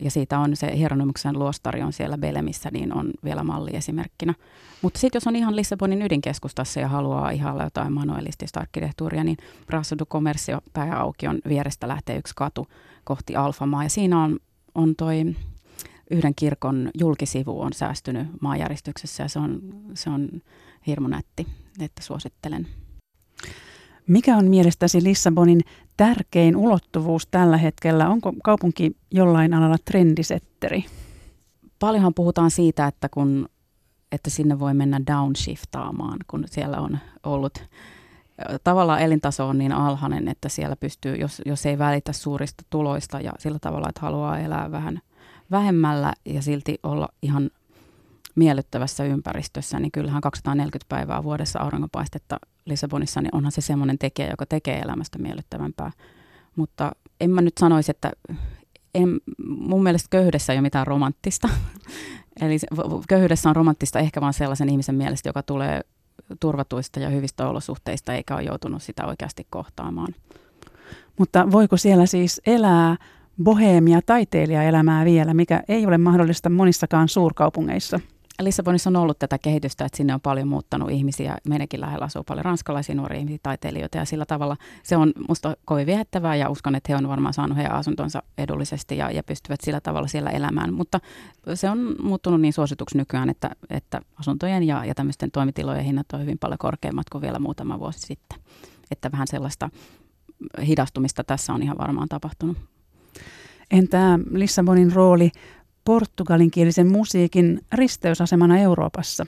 ja 0.00 0.10
siitä 0.10 0.38
on 0.38 0.56
se 0.56 0.76
Hieronymuksen 0.76 1.38
luostari 1.38 1.82
on 1.82 1.92
siellä 1.92 2.18
Belemissä, 2.18 2.70
niin 2.72 2.94
on 2.94 3.10
vielä 3.24 3.44
malli 3.44 3.70
esimerkkinä. 3.76 4.34
Mutta 4.82 5.00
sitten 5.00 5.16
jos 5.16 5.26
on 5.26 5.36
ihan 5.36 5.56
Lissabonin 5.56 6.02
ydinkeskustassa 6.02 6.80
ja 6.80 6.88
haluaa 6.88 7.30
ihan 7.30 7.60
jotain 7.64 7.92
manuelistista 7.92 8.60
arkkitehtuuria, 8.60 9.24
niin 9.24 9.36
Prasso 9.66 9.98
du 9.98 10.06
Commercio 10.06 10.58
pääaukion 10.72 11.38
vierestä 11.48 11.88
lähtee 11.88 12.16
yksi 12.16 12.34
katu 12.36 12.66
kohti 13.04 13.36
Alfamaa. 13.36 13.82
Ja 13.82 13.90
siinä 13.90 14.22
on, 14.22 14.38
on 14.74 14.96
toi 14.96 15.24
yhden 16.10 16.34
kirkon 16.34 16.90
julkisivu 16.98 17.60
on 17.60 17.72
säästynyt 17.72 18.26
maanjäristyksessä 18.40 19.22
ja 19.22 19.28
se 19.28 19.38
on, 19.38 19.60
se 19.94 20.10
on 20.10 20.28
hirmu 20.86 21.08
nätti, 21.08 21.46
että 21.80 22.02
suosittelen. 22.02 22.66
Mikä 24.06 24.36
on 24.36 24.48
mielestäsi 24.48 25.02
Lissabonin 25.02 25.60
tärkein 25.96 26.56
ulottuvuus 26.56 27.26
tällä 27.26 27.56
hetkellä? 27.56 28.08
Onko 28.08 28.32
kaupunki 28.44 28.96
jollain 29.10 29.54
alalla 29.54 29.76
trendisetteri? 29.84 30.84
Paljonhan 31.78 32.14
puhutaan 32.14 32.50
siitä, 32.50 32.86
että, 32.86 33.08
kun, 33.08 33.48
että 34.12 34.30
sinne 34.30 34.58
voi 34.58 34.74
mennä 34.74 35.00
downshiftaamaan, 35.06 36.18
kun 36.30 36.44
siellä 36.46 36.80
on 36.80 36.98
ollut 37.22 37.64
tavallaan 38.64 39.02
elintaso 39.02 39.48
on 39.48 39.58
niin 39.58 39.72
alhainen, 39.72 40.28
että 40.28 40.48
siellä 40.48 40.76
pystyy, 40.76 41.16
jos, 41.16 41.42
jos 41.46 41.66
ei 41.66 41.78
välitä 41.78 42.12
suurista 42.12 42.64
tuloista 42.70 43.20
ja 43.20 43.32
sillä 43.38 43.58
tavalla, 43.58 43.88
että 43.88 44.00
haluaa 44.00 44.38
elää 44.38 44.70
vähän 44.70 45.00
vähemmällä 45.50 46.12
ja 46.24 46.42
silti 46.42 46.78
olla 46.82 47.08
ihan 47.22 47.50
miellyttävässä 48.34 49.04
ympäristössä, 49.04 49.80
niin 49.80 49.92
kyllähän 49.92 50.20
240 50.20 50.86
päivää 50.88 51.22
vuodessa 51.22 51.58
auringonpaistetta 51.58 52.38
Lissabonissa, 52.64 53.20
niin 53.20 53.34
onhan 53.34 53.52
se 53.52 53.60
semmoinen 53.60 53.98
tekijä, 53.98 54.30
joka 54.30 54.46
tekee 54.46 54.78
elämästä 54.78 55.18
miellyttävämpää. 55.18 55.92
Mutta 56.56 56.92
en 57.20 57.30
mä 57.30 57.40
nyt 57.40 57.58
sanoisi, 57.58 57.90
että 57.90 58.12
en, 58.94 59.20
mun 59.46 59.82
mielestä 59.82 60.06
köyhyydessä 60.10 60.52
ei 60.52 60.56
ole 60.56 60.62
mitään 60.62 60.86
romanttista. 60.86 61.48
Eli 62.40 62.56
köyhyydessä 63.08 63.48
on 63.48 63.56
romanttista 63.56 63.98
ehkä 63.98 64.20
vain 64.20 64.34
sellaisen 64.34 64.68
ihmisen 64.68 64.94
mielestä, 64.94 65.28
joka 65.28 65.42
tulee 65.42 65.80
turvatuista 66.40 67.00
ja 67.00 67.08
hyvistä 67.08 67.48
olosuhteista 67.48 68.14
eikä 68.14 68.34
ole 68.34 68.42
joutunut 68.42 68.82
sitä 68.82 69.06
oikeasti 69.06 69.46
kohtaamaan. 69.50 70.14
Mutta 71.18 71.50
voiko 71.52 71.76
siellä 71.76 72.06
siis 72.06 72.40
elää 72.46 72.96
boheemia 73.42 74.00
taiteilijaelämää 74.06 75.04
vielä, 75.04 75.34
mikä 75.34 75.62
ei 75.68 75.86
ole 75.86 75.98
mahdollista 75.98 76.50
monissakaan 76.50 77.08
suurkaupungeissa? 77.08 78.00
Lissabonissa 78.40 78.90
on 78.90 78.96
ollut 78.96 79.18
tätä 79.18 79.38
kehitystä, 79.38 79.84
että 79.84 79.96
sinne 79.96 80.14
on 80.14 80.20
paljon 80.20 80.48
muuttanut 80.48 80.90
ihmisiä. 80.90 81.38
Meidänkin 81.48 81.80
lähellä 81.80 82.04
asuu 82.04 82.24
paljon 82.24 82.44
ranskalaisia 82.44 82.94
nuoria 82.94 83.18
ihmisiä, 83.18 83.38
taiteilijoita 83.42 83.98
ja 83.98 84.04
sillä 84.04 84.26
tavalla 84.26 84.56
se 84.82 84.96
on 84.96 85.12
musta 85.28 85.56
kovin 85.64 85.86
viehättävää 85.86 86.36
ja 86.36 86.48
uskon, 86.48 86.74
että 86.74 86.92
he 86.92 86.96
on 86.96 87.08
varmaan 87.08 87.34
saanut 87.34 87.56
heidän 87.56 87.74
asuntonsa 87.74 88.22
edullisesti 88.38 88.96
ja, 88.96 89.10
ja 89.10 89.22
pystyvät 89.22 89.60
sillä 89.60 89.80
tavalla 89.80 90.08
siellä 90.08 90.30
elämään. 90.30 90.74
Mutta 90.74 91.00
se 91.54 91.70
on 91.70 91.96
muuttunut 92.02 92.40
niin 92.40 92.52
suosituksi 92.52 92.98
nykyään, 92.98 93.30
että, 93.30 93.50
että 93.70 94.00
asuntojen 94.20 94.62
ja, 94.62 94.84
ja 94.84 94.94
tämmöisten 94.94 95.30
toimitilojen 95.30 95.84
hinnat 95.84 96.06
on 96.12 96.20
hyvin 96.20 96.38
paljon 96.38 96.58
korkeammat 96.58 97.10
kuin 97.10 97.22
vielä 97.22 97.38
muutama 97.38 97.78
vuosi 97.78 97.98
sitten. 98.00 98.38
Että 98.90 99.12
vähän 99.12 99.26
sellaista 99.26 99.70
hidastumista 100.66 101.24
tässä 101.24 101.52
on 101.52 101.62
ihan 101.62 101.78
varmaan 101.78 102.08
tapahtunut. 102.08 102.56
Entä 103.70 104.18
Lissabonin 104.30 104.92
rooli 104.92 105.30
portugalinkielisen 105.84 106.92
musiikin 106.92 107.60
risteysasemana 107.72 108.58
Euroopassa? 108.58 109.26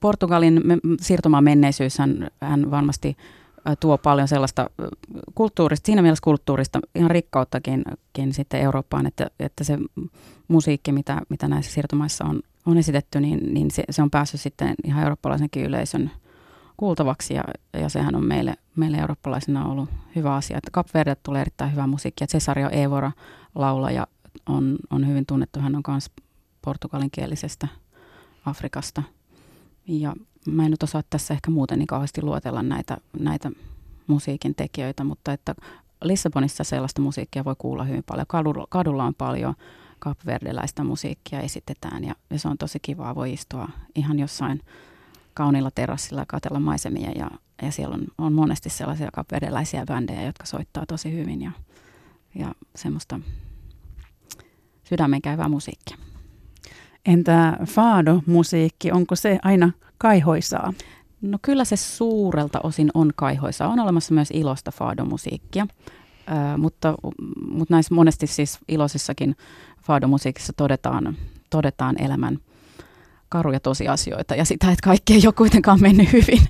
Portugalin 0.00 0.62
siirtomaan 1.00 1.44
menneisyys 1.44 1.98
hän, 1.98 2.28
hän 2.40 2.70
varmasti 2.70 3.16
tuo 3.80 3.98
paljon 3.98 4.28
sellaista 4.28 4.70
kulttuurista, 5.34 5.86
siinä 5.86 6.02
mielessä 6.02 6.24
kulttuurista 6.24 6.80
ihan 6.94 7.10
rikkauttakin 7.10 7.84
sitten 8.30 8.60
Eurooppaan, 8.60 9.06
että, 9.06 9.30
että 9.40 9.64
se 9.64 9.78
musiikki, 10.48 10.92
mitä, 10.92 11.20
mitä 11.28 11.48
näissä 11.48 11.72
siirtomaissa 11.72 12.24
on, 12.24 12.40
on 12.66 12.78
esitetty, 12.78 13.20
niin, 13.20 13.54
niin 13.54 13.70
se, 13.70 13.84
se 13.90 14.02
on 14.02 14.10
päässyt 14.10 14.40
sitten 14.40 14.74
ihan 14.84 15.02
eurooppalaisenkin 15.02 15.64
yleisön 15.64 16.10
kuultavaksi 16.76 17.34
ja, 17.34 17.44
ja 17.72 17.88
sehän 17.88 18.14
on 18.14 18.24
meille, 18.24 18.54
meille 18.76 18.96
eurooppalaisena 18.96 19.66
ollut 19.68 19.88
hyvä 20.16 20.34
asia. 20.34 20.58
Että 20.58 20.70
Cap 20.70 20.86
Verde 20.94 21.14
tulee 21.14 21.40
erittäin 21.40 21.72
hyvää 21.72 21.86
musiikkia. 21.86 22.26
Cesario 22.26 22.68
Evora 22.72 23.12
laulaja 23.54 24.06
on, 24.46 24.76
on 24.90 25.08
hyvin 25.08 25.26
tunnettu. 25.26 25.60
Hän 25.60 25.76
on 25.76 25.82
myös 25.88 26.10
portugalinkielisestä 26.62 27.68
Afrikasta. 28.46 29.02
Ja 29.86 30.14
mä 30.46 30.64
en 30.64 30.70
nyt 30.70 30.82
osaa 30.82 31.02
tässä 31.10 31.34
ehkä 31.34 31.50
muuten 31.50 31.78
niin 31.78 31.86
kauheasti 31.86 32.22
luotella 32.22 32.62
näitä, 32.62 32.96
näitä 33.18 33.50
musiikin 34.06 34.54
tekijöitä, 34.54 35.04
mutta 35.04 35.32
että 35.32 35.54
Lissabonissa 36.02 36.64
sellaista 36.64 37.02
musiikkia 37.02 37.44
voi 37.44 37.54
kuulla 37.58 37.84
hyvin 37.84 38.04
paljon. 38.06 38.26
Kadulla, 38.28 38.66
kadulla 38.70 39.04
on 39.04 39.14
paljon 39.14 39.54
kapverdeläistä 39.98 40.84
musiikkia 40.84 41.40
esitetään 41.40 42.04
ja, 42.04 42.14
ja 42.30 42.38
se 42.38 42.48
on 42.48 42.58
tosi 42.58 42.78
kivaa. 42.82 43.14
Voi 43.14 43.32
istua 43.32 43.68
ihan 43.94 44.18
jossain 44.18 44.60
kauniilla 45.34 45.70
terassilla 45.74 46.22
ja 46.22 46.26
katsella 46.28 46.60
maisemia 46.60 47.10
ja, 47.10 47.30
ja 47.62 47.70
siellä 47.72 47.94
on, 47.94 48.04
on 48.18 48.32
monesti 48.32 48.70
sellaisia 48.70 49.08
kapverdeläisiä 49.12 49.86
bändejä, 49.86 50.22
jotka 50.22 50.46
soittaa 50.46 50.86
tosi 50.86 51.12
hyvin 51.12 51.42
ja, 51.42 51.50
ja 52.34 52.54
semmoista 52.76 53.20
sydämen 54.84 55.22
käyvää 55.22 55.48
musiikkia. 55.48 55.96
Entä 57.06 57.56
Faado-musiikki, 57.64 58.92
onko 58.92 59.16
se 59.16 59.38
aina 59.42 59.72
kaihoisaa? 59.98 60.72
No 61.22 61.38
kyllä 61.42 61.64
se 61.64 61.76
suurelta 61.76 62.60
osin 62.62 62.90
on 62.94 63.12
kaihoisaa. 63.16 63.68
On 63.68 63.80
olemassa 63.80 64.14
myös 64.14 64.28
ilosta 64.30 64.70
Faado-musiikkia, 64.70 65.66
äh, 66.28 66.58
mutta, 66.58 66.94
mutta 67.48 67.74
näissä 67.74 67.94
monesti 67.94 68.26
siis 68.26 68.58
iloisissakin 68.68 69.36
Faado-musiikissa 69.82 70.52
todetaan, 70.56 71.16
todetaan 71.50 72.02
elämän 72.02 72.38
karuja 73.34 73.60
tosiasioita 73.60 74.34
ja 74.34 74.44
sitä, 74.44 74.66
että 74.66 74.84
kaikki 74.84 75.14
ei 75.14 75.22
ole 75.24 75.32
kuitenkaan 75.32 75.80
mennyt 75.80 76.12
hyvin. 76.12 76.42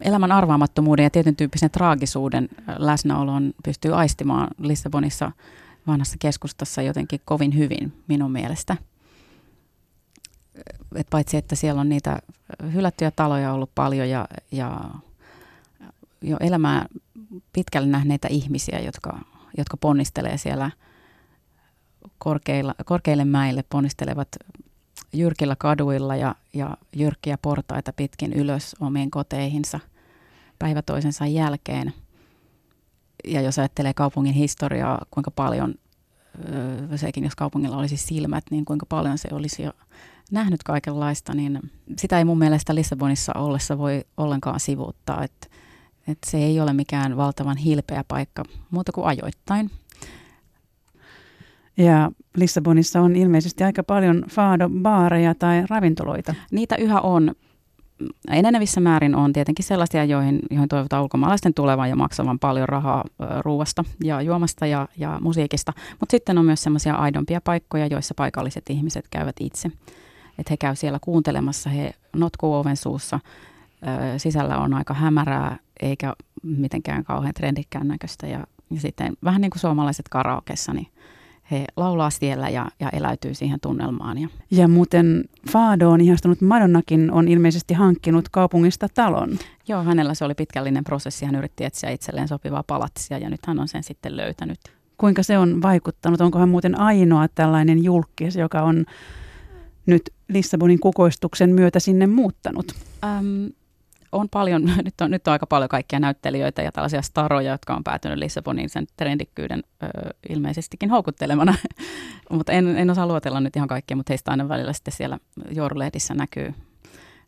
Elämän 0.00 0.32
arvaamattomuuden 0.32 1.02
ja 1.02 1.10
tietyn 1.10 1.36
tyyppisen 1.36 1.70
traagisuuden 1.70 2.48
läsnäolon 2.78 3.52
pystyy 3.64 3.94
aistimaan 3.94 4.48
Lissabonissa– 4.58 5.32
vanhassa 5.86 6.16
keskustassa 6.18 6.82
jotenkin 6.82 7.20
kovin 7.24 7.56
hyvin 7.56 8.02
minun 8.08 8.32
mielestä. 8.32 8.76
Et 10.94 11.06
paitsi, 11.10 11.36
että 11.36 11.54
siellä 11.54 11.80
on 11.80 11.88
niitä 11.88 12.18
hylättyjä 12.72 13.10
taloja 13.10 13.52
ollut 13.52 13.70
paljon 13.74 14.08
ja, 14.08 14.28
ja 14.50 14.80
jo 16.22 16.36
elämää 16.40 16.86
pitkälle 17.52 17.88
nähneitä 17.88 18.28
ihmisiä, 18.28 18.80
jotka, 18.80 19.18
jotka 19.58 19.76
ponnistelee 19.76 20.38
siellä 20.38 20.70
korkeilla, 22.18 22.74
korkeille 22.84 23.24
mäille, 23.24 23.64
ponnistelevat 23.68 24.28
jyrkillä 25.14 25.56
kaduilla 25.58 26.16
ja, 26.16 26.34
ja 26.52 26.76
jyrkkiä 26.96 27.38
portaita 27.38 27.92
pitkin 27.92 28.32
ylös 28.32 28.76
omiin 28.80 29.10
koteihinsa 29.10 29.80
päivä 30.58 30.82
toisensa 30.82 31.26
jälkeen– 31.26 31.92
ja 33.24 33.40
jos 33.40 33.58
ajattelee 33.58 33.94
kaupungin 33.94 34.34
historiaa, 34.34 35.06
kuinka 35.10 35.30
paljon 35.30 35.74
sekin, 36.96 37.24
jos 37.24 37.36
kaupungilla 37.36 37.76
olisi 37.76 37.96
silmät, 37.96 38.44
niin 38.50 38.64
kuinka 38.64 38.86
paljon 38.86 39.18
se 39.18 39.28
olisi 39.32 39.62
jo 39.62 39.72
nähnyt 40.30 40.62
kaikenlaista, 40.62 41.34
niin 41.34 41.60
sitä 41.98 42.18
ei 42.18 42.24
mun 42.24 42.38
mielestä 42.38 42.74
Lissabonissa 42.74 43.32
ollessa 43.34 43.78
voi 43.78 44.04
ollenkaan 44.16 44.60
sivuuttaa, 44.60 45.24
että, 45.24 45.46
että 46.08 46.30
se 46.30 46.38
ei 46.38 46.60
ole 46.60 46.72
mikään 46.72 47.16
valtavan 47.16 47.56
hilpeä 47.56 48.04
paikka 48.08 48.44
muuta 48.70 48.92
kuin 48.92 49.06
ajoittain. 49.06 49.70
Ja 51.76 52.10
Lissabonissa 52.36 53.00
on 53.00 53.16
ilmeisesti 53.16 53.64
aika 53.64 53.82
paljon 53.82 54.24
faado-baareja 54.30 55.34
tai 55.38 55.64
ravintoloita. 55.70 56.34
Niitä 56.50 56.76
yhä 56.76 57.00
on 57.00 57.34
enenevissä 58.30 58.80
määrin 58.80 59.14
on 59.14 59.32
tietenkin 59.32 59.64
sellaisia, 59.64 60.04
joihin, 60.04 60.40
joihin 60.50 60.68
toivotaan 60.68 61.02
ulkomaalaisten 61.02 61.54
tulevan 61.54 61.88
ja 61.88 61.96
maksavan 61.96 62.38
paljon 62.38 62.68
rahaa 62.68 63.04
ruuasta 63.40 63.84
ja 64.04 64.22
juomasta 64.22 64.66
ja, 64.66 64.88
ja 64.96 65.18
musiikista. 65.20 65.72
Mutta 66.00 66.10
sitten 66.10 66.38
on 66.38 66.44
myös 66.44 66.62
sellaisia 66.62 66.94
aidompia 66.94 67.40
paikkoja, 67.40 67.86
joissa 67.86 68.14
paikalliset 68.16 68.70
ihmiset 68.70 69.04
käyvät 69.10 69.36
itse. 69.40 69.68
Että 70.38 70.50
he 70.50 70.56
käy 70.56 70.76
siellä 70.76 70.98
kuuntelemassa, 71.00 71.70
he 71.70 71.94
notkuu 72.16 72.54
oven 72.54 72.76
suussa. 72.76 73.20
Sisällä 74.16 74.58
on 74.58 74.74
aika 74.74 74.94
hämärää 74.94 75.58
eikä 75.82 76.14
mitenkään 76.42 77.04
kauhean 77.04 77.34
trendikkään 77.34 77.88
näköistä. 77.88 78.26
Ja, 78.26 78.46
ja 78.70 78.80
sitten 78.80 79.16
vähän 79.24 79.40
niin 79.40 79.50
kuin 79.50 79.60
suomalaiset 79.60 80.08
karaokessa, 80.08 80.72
niin 80.72 80.86
he 81.50 81.64
laulaa 81.76 82.10
siellä 82.10 82.48
ja, 82.48 82.66
ja 82.80 82.90
eläytyy 82.90 83.34
siihen 83.34 83.60
tunnelmaan. 83.60 84.18
Ja, 84.18 84.28
ja 84.50 84.68
muuten 84.68 85.24
Fadoon 85.52 86.00
ihastunut 86.00 86.40
Madonnakin 86.40 87.10
on 87.10 87.28
ilmeisesti 87.28 87.74
hankkinut 87.74 88.28
kaupungista 88.28 88.88
talon. 88.94 89.38
Joo, 89.68 89.82
hänellä 89.82 90.14
se 90.14 90.24
oli 90.24 90.34
pitkällinen 90.34 90.84
prosessi. 90.84 91.26
Hän 91.26 91.34
yritti 91.34 91.64
etsiä 91.64 91.90
itselleen 91.90 92.28
sopivaa 92.28 92.62
palatsia 92.66 93.18
ja 93.18 93.30
nyt 93.30 93.46
hän 93.46 93.58
on 93.58 93.68
sen 93.68 93.82
sitten 93.82 94.16
löytänyt. 94.16 94.58
Kuinka 94.98 95.22
se 95.22 95.38
on 95.38 95.62
vaikuttanut? 95.62 96.20
Onko 96.20 96.38
hän 96.38 96.48
muuten 96.48 96.80
ainoa 96.80 97.26
tällainen 97.34 97.84
julkis, 97.84 98.36
joka 98.36 98.62
on 98.62 98.84
nyt 99.86 100.02
Lissabonin 100.28 100.80
kukoistuksen 100.80 101.50
myötä 101.50 101.80
sinne 101.80 102.06
muuttanut? 102.06 102.72
Öm, 103.04 103.52
on 104.14 104.28
paljon, 104.28 104.64
nyt 104.84 105.00
on, 105.00 105.10
nyt 105.10 105.28
on 105.28 105.32
aika 105.32 105.46
paljon 105.46 105.68
kaikkia 105.68 106.00
näyttelijöitä 106.00 106.62
ja 106.62 106.72
tällaisia 106.72 107.02
staroja, 107.02 107.52
jotka 107.52 107.74
on 107.74 107.84
päätynyt 107.84 108.18
Lissabonin 108.18 108.68
sen 108.68 108.86
trendikkyyden 108.96 109.62
ö, 109.82 109.86
ilmeisestikin 110.28 110.90
houkuttelemana. 110.90 111.54
mutta 112.30 112.52
en, 112.52 112.76
en 112.76 112.90
osaa 112.90 113.06
luotella 113.06 113.40
nyt 113.40 113.56
ihan 113.56 113.68
kaikkia, 113.68 113.96
mutta 113.96 114.10
heistä 114.10 114.30
aina 114.30 114.48
välillä 114.48 114.72
sitten 114.72 114.94
siellä 114.94 115.18
joululehdissä 115.50 116.14
näkyy, 116.14 116.54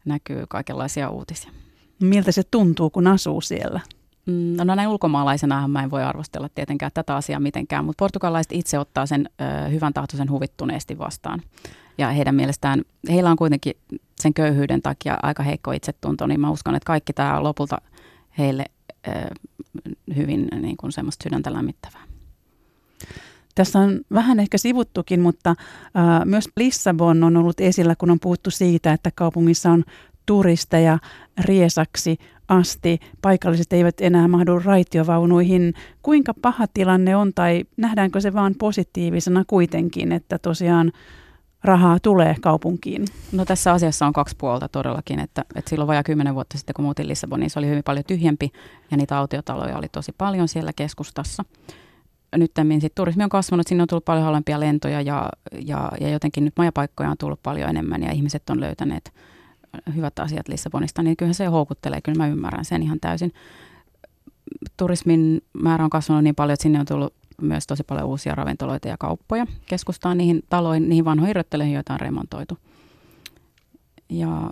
näkyy 0.04 0.44
kaikenlaisia 0.48 1.10
uutisia. 1.10 1.50
Miltä 2.02 2.32
se 2.32 2.42
tuntuu, 2.50 2.90
kun 2.90 3.06
asuu 3.06 3.40
siellä? 3.40 3.80
Mm, 4.26 4.56
no 4.64 4.74
näin 4.74 4.88
ulkomaalaisena 4.88 5.68
mä 5.68 5.82
en 5.82 5.90
voi 5.90 6.02
arvostella 6.02 6.48
tietenkään 6.48 6.92
tätä 6.94 7.16
asiaa 7.16 7.40
mitenkään, 7.40 7.84
mutta 7.84 8.02
portugalaiset 8.02 8.52
itse 8.52 8.78
ottaa 8.78 9.06
sen 9.06 9.30
ö, 9.40 9.68
hyvän 9.68 9.94
tahtoisen 9.94 10.30
huvittuneesti 10.30 10.98
vastaan. 10.98 11.42
Ja 11.98 12.10
heidän 12.10 12.34
mielestään, 12.34 12.82
heillä 13.10 13.30
on 13.30 13.36
kuitenkin 13.36 13.74
sen 14.20 14.34
köyhyyden 14.34 14.82
takia 14.82 15.18
aika 15.22 15.42
heikko 15.42 15.72
itsetunto, 15.72 16.26
niin 16.26 16.40
mä 16.40 16.50
uskon, 16.50 16.74
että 16.74 16.86
kaikki 16.86 17.12
tämä 17.12 17.36
on 17.36 17.42
lopulta 17.42 17.78
heille 18.38 18.64
hyvin 20.16 20.48
niin 20.60 20.76
kuin 20.76 20.92
semmoista 20.92 21.22
sydäntä 21.22 21.52
lämmittävää. 21.52 22.02
Tässä 23.54 23.78
on 23.78 24.00
vähän 24.12 24.40
ehkä 24.40 24.58
sivuttukin, 24.58 25.20
mutta 25.20 25.50
äh, 25.50 26.24
myös 26.24 26.48
Lissabon 26.56 27.24
on 27.24 27.36
ollut 27.36 27.60
esillä, 27.60 27.94
kun 27.98 28.10
on 28.10 28.20
puhuttu 28.20 28.50
siitä, 28.50 28.92
että 28.92 29.10
kaupungissa 29.14 29.70
on 29.70 29.84
turisteja 30.26 30.98
riesaksi 31.40 32.18
asti. 32.48 32.98
Paikalliset 33.22 33.72
eivät 33.72 34.00
enää 34.00 34.28
mahdu 34.28 34.58
raitiovaunuihin. 34.58 35.74
Kuinka 36.02 36.34
paha 36.42 36.66
tilanne 36.74 37.16
on 37.16 37.34
tai 37.34 37.64
nähdäänkö 37.76 38.20
se 38.20 38.32
vaan 38.32 38.54
positiivisena 38.58 39.44
kuitenkin, 39.46 40.12
että 40.12 40.38
tosiaan 40.38 40.92
rahaa 41.66 41.98
tulee 42.02 42.36
kaupunkiin? 42.40 43.04
No 43.32 43.44
tässä 43.44 43.72
asiassa 43.72 44.06
on 44.06 44.12
kaksi 44.12 44.36
puolta 44.38 44.68
todellakin, 44.68 45.18
että, 45.18 45.44
että 45.54 45.68
silloin 45.68 45.88
vajaa 45.88 46.02
kymmenen 46.02 46.34
vuotta 46.34 46.58
sitten, 46.58 46.74
kun 46.74 46.84
muutin 46.84 47.08
Lissaboniin, 47.08 47.50
se 47.50 47.58
oli 47.58 47.68
hyvin 47.68 47.84
paljon 47.84 48.04
tyhjempi 48.04 48.52
ja 48.90 48.96
niitä 48.96 49.18
autiotaloja 49.18 49.78
oli 49.78 49.88
tosi 49.88 50.12
paljon 50.18 50.48
siellä 50.48 50.72
keskustassa. 50.76 51.44
Nyt 52.36 52.52
sit 52.80 52.94
turismi 52.94 53.24
on 53.24 53.30
kasvanut, 53.30 53.66
sinne 53.66 53.82
on 53.82 53.88
tullut 53.88 54.04
paljon 54.04 54.24
halvempia 54.24 54.60
lentoja 54.60 55.00
ja, 55.00 55.28
ja, 55.64 55.92
ja 56.00 56.08
jotenkin 56.08 56.44
nyt 56.44 56.54
majapaikkoja 56.56 57.10
on 57.10 57.16
tullut 57.18 57.42
paljon 57.42 57.70
enemmän 57.70 58.02
ja 58.02 58.12
ihmiset 58.12 58.50
on 58.50 58.60
löytäneet 58.60 59.12
hyvät 59.94 60.18
asiat 60.18 60.48
Lissabonista, 60.48 61.02
niin 61.02 61.16
kyllähän 61.16 61.34
se 61.34 61.46
houkuttelee, 61.46 62.00
kyllä 62.00 62.18
mä 62.18 62.28
ymmärrän 62.28 62.64
sen 62.64 62.82
ihan 62.82 63.00
täysin. 63.00 63.32
Turismin 64.76 65.42
määrä 65.52 65.84
on 65.84 65.90
kasvanut 65.90 66.24
niin 66.24 66.34
paljon, 66.34 66.54
että 66.54 66.62
sinne 66.62 66.80
on 66.80 66.86
tullut 66.86 67.14
myös 67.42 67.66
tosi 67.66 67.82
paljon 67.82 68.06
uusia 68.06 68.34
ravintoloita 68.34 68.88
ja 68.88 68.96
kauppoja 68.98 69.46
keskustaan 69.66 70.18
niihin 70.18 70.42
taloihin, 70.48 70.88
niihin 70.88 71.04
vanhoihin 71.04 71.36
rötteleihin, 71.36 71.74
joita 71.74 71.92
on 71.92 72.00
remontoitu. 72.00 72.58
Ja, 74.08 74.50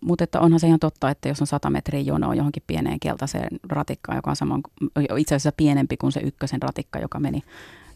mutta 0.00 0.24
että 0.24 0.40
onhan 0.40 0.60
se 0.60 0.66
ihan 0.66 0.80
totta, 0.80 1.10
että 1.10 1.28
jos 1.28 1.40
on 1.40 1.46
100 1.46 1.70
metriä 1.70 2.00
jonoa 2.00 2.34
johonkin 2.34 2.62
pieneen 2.66 3.00
keltaiseen 3.00 3.60
ratikkaan, 3.68 4.16
joka 4.16 4.30
on 4.30 4.36
saman, 4.36 4.62
itse 5.18 5.34
asiassa 5.34 5.52
pienempi 5.56 5.96
kuin 5.96 6.12
se 6.12 6.20
ykkösen 6.20 6.62
ratikka, 6.62 6.98
joka 6.98 7.20
meni 7.20 7.42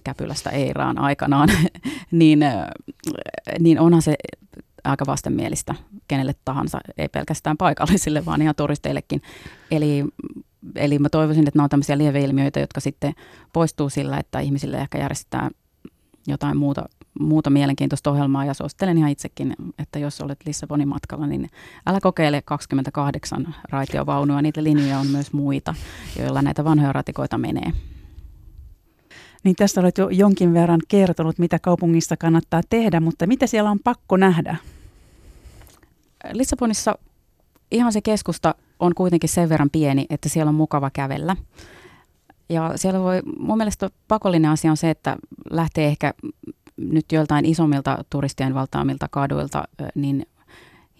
Käpylästä 0.04 0.50
Eiraan 0.50 0.98
aikanaan, 0.98 1.48
niin, 2.10 2.40
niin 3.60 3.80
onhan 3.80 4.02
se 4.02 4.14
aika 4.84 5.04
vastenmielistä 5.06 5.74
kenelle 6.08 6.34
tahansa, 6.44 6.80
ei 6.98 7.08
pelkästään 7.08 7.56
paikallisille, 7.56 8.24
vaan 8.24 8.42
ihan 8.42 8.54
turisteillekin. 8.54 9.22
Eli, 9.70 10.04
eli 10.76 10.98
mä 10.98 11.08
toivoisin, 11.08 11.48
että 11.48 11.58
nämä 11.58 11.64
on 11.64 11.70
tämmöisiä 11.70 11.98
lieveilmiöitä, 11.98 12.60
jotka 12.60 12.80
sitten 12.80 13.14
poistuu 13.52 13.90
sillä, 13.90 14.18
että 14.18 14.40
ihmisille 14.40 14.78
ehkä 14.78 14.98
järjestetään 14.98 15.50
jotain 16.26 16.56
muuta, 16.56 16.84
muuta 17.20 17.50
mielenkiintoista 17.50 18.10
ohjelmaa 18.10 18.44
ja 18.44 18.54
suosittelen 18.54 18.98
ihan 18.98 19.10
itsekin, 19.10 19.56
että 19.78 19.98
jos 19.98 20.20
olet 20.20 20.38
Lissabonin 20.46 20.88
matkalla, 20.88 21.26
niin 21.26 21.50
älä 21.86 22.00
kokeile 22.00 22.42
28 22.44 23.54
raitiovaunua, 23.70 24.42
niitä 24.42 24.64
linjoja 24.64 24.98
on 24.98 25.06
myös 25.06 25.32
muita, 25.32 25.74
joilla 26.18 26.42
näitä 26.42 26.64
vanhoja 26.64 26.92
ratikoita 26.92 27.38
menee. 27.38 27.72
Niin 29.44 29.56
tässä 29.56 29.80
olet 29.80 29.98
jo 29.98 30.08
jonkin 30.08 30.54
verran 30.54 30.80
kertonut, 30.88 31.38
mitä 31.38 31.58
kaupungissa 31.58 32.16
kannattaa 32.16 32.60
tehdä, 32.70 33.00
mutta 33.00 33.26
mitä 33.26 33.46
siellä 33.46 33.70
on 33.70 33.78
pakko 33.84 34.16
nähdä? 34.16 34.56
Lissabonissa 36.32 36.98
ihan 37.72 37.92
se 37.92 38.00
keskusta 38.00 38.54
on 38.78 38.94
kuitenkin 38.94 39.30
sen 39.30 39.48
verran 39.48 39.70
pieni, 39.70 40.06
että 40.10 40.28
siellä 40.28 40.48
on 40.48 40.54
mukava 40.54 40.90
kävellä. 40.90 41.36
Ja 42.48 42.72
siellä 42.76 43.00
voi, 43.00 43.22
mun 43.38 43.56
mielestä 43.56 43.90
pakollinen 44.08 44.50
asia 44.50 44.70
on 44.70 44.76
se, 44.76 44.90
että 44.90 45.16
lähtee 45.50 45.86
ehkä 45.86 46.14
nyt 46.76 47.12
joiltain 47.12 47.44
isommilta 47.44 48.04
turistien 48.10 48.54
valtaamilta 48.54 49.06
kaduilta, 49.10 49.64
niin 49.94 50.26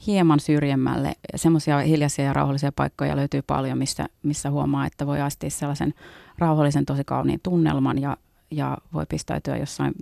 hieman 0.07 0.41
syrjemmälle. 0.41 1.15
Semmoisia 1.37 1.79
hiljaisia 1.79 2.25
ja 2.25 2.33
rauhallisia 2.33 2.73
paikkoja 2.73 3.17
löytyy 3.17 3.43
paljon, 3.43 3.79
missä, 3.79 4.07
missä 4.23 4.51
huomaa, 4.51 4.87
että 4.87 5.07
voi 5.07 5.21
astia 5.21 5.51
sellaisen 5.51 5.95
rauhallisen, 6.39 6.87
tosi 6.87 7.05
kauniin 7.05 7.41
tunnelman 7.43 7.99
ja, 7.99 8.17
ja 8.51 8.79
voi 8.93 9.07
pistäytyä 9.09 9.57
jossain 9.57 9.95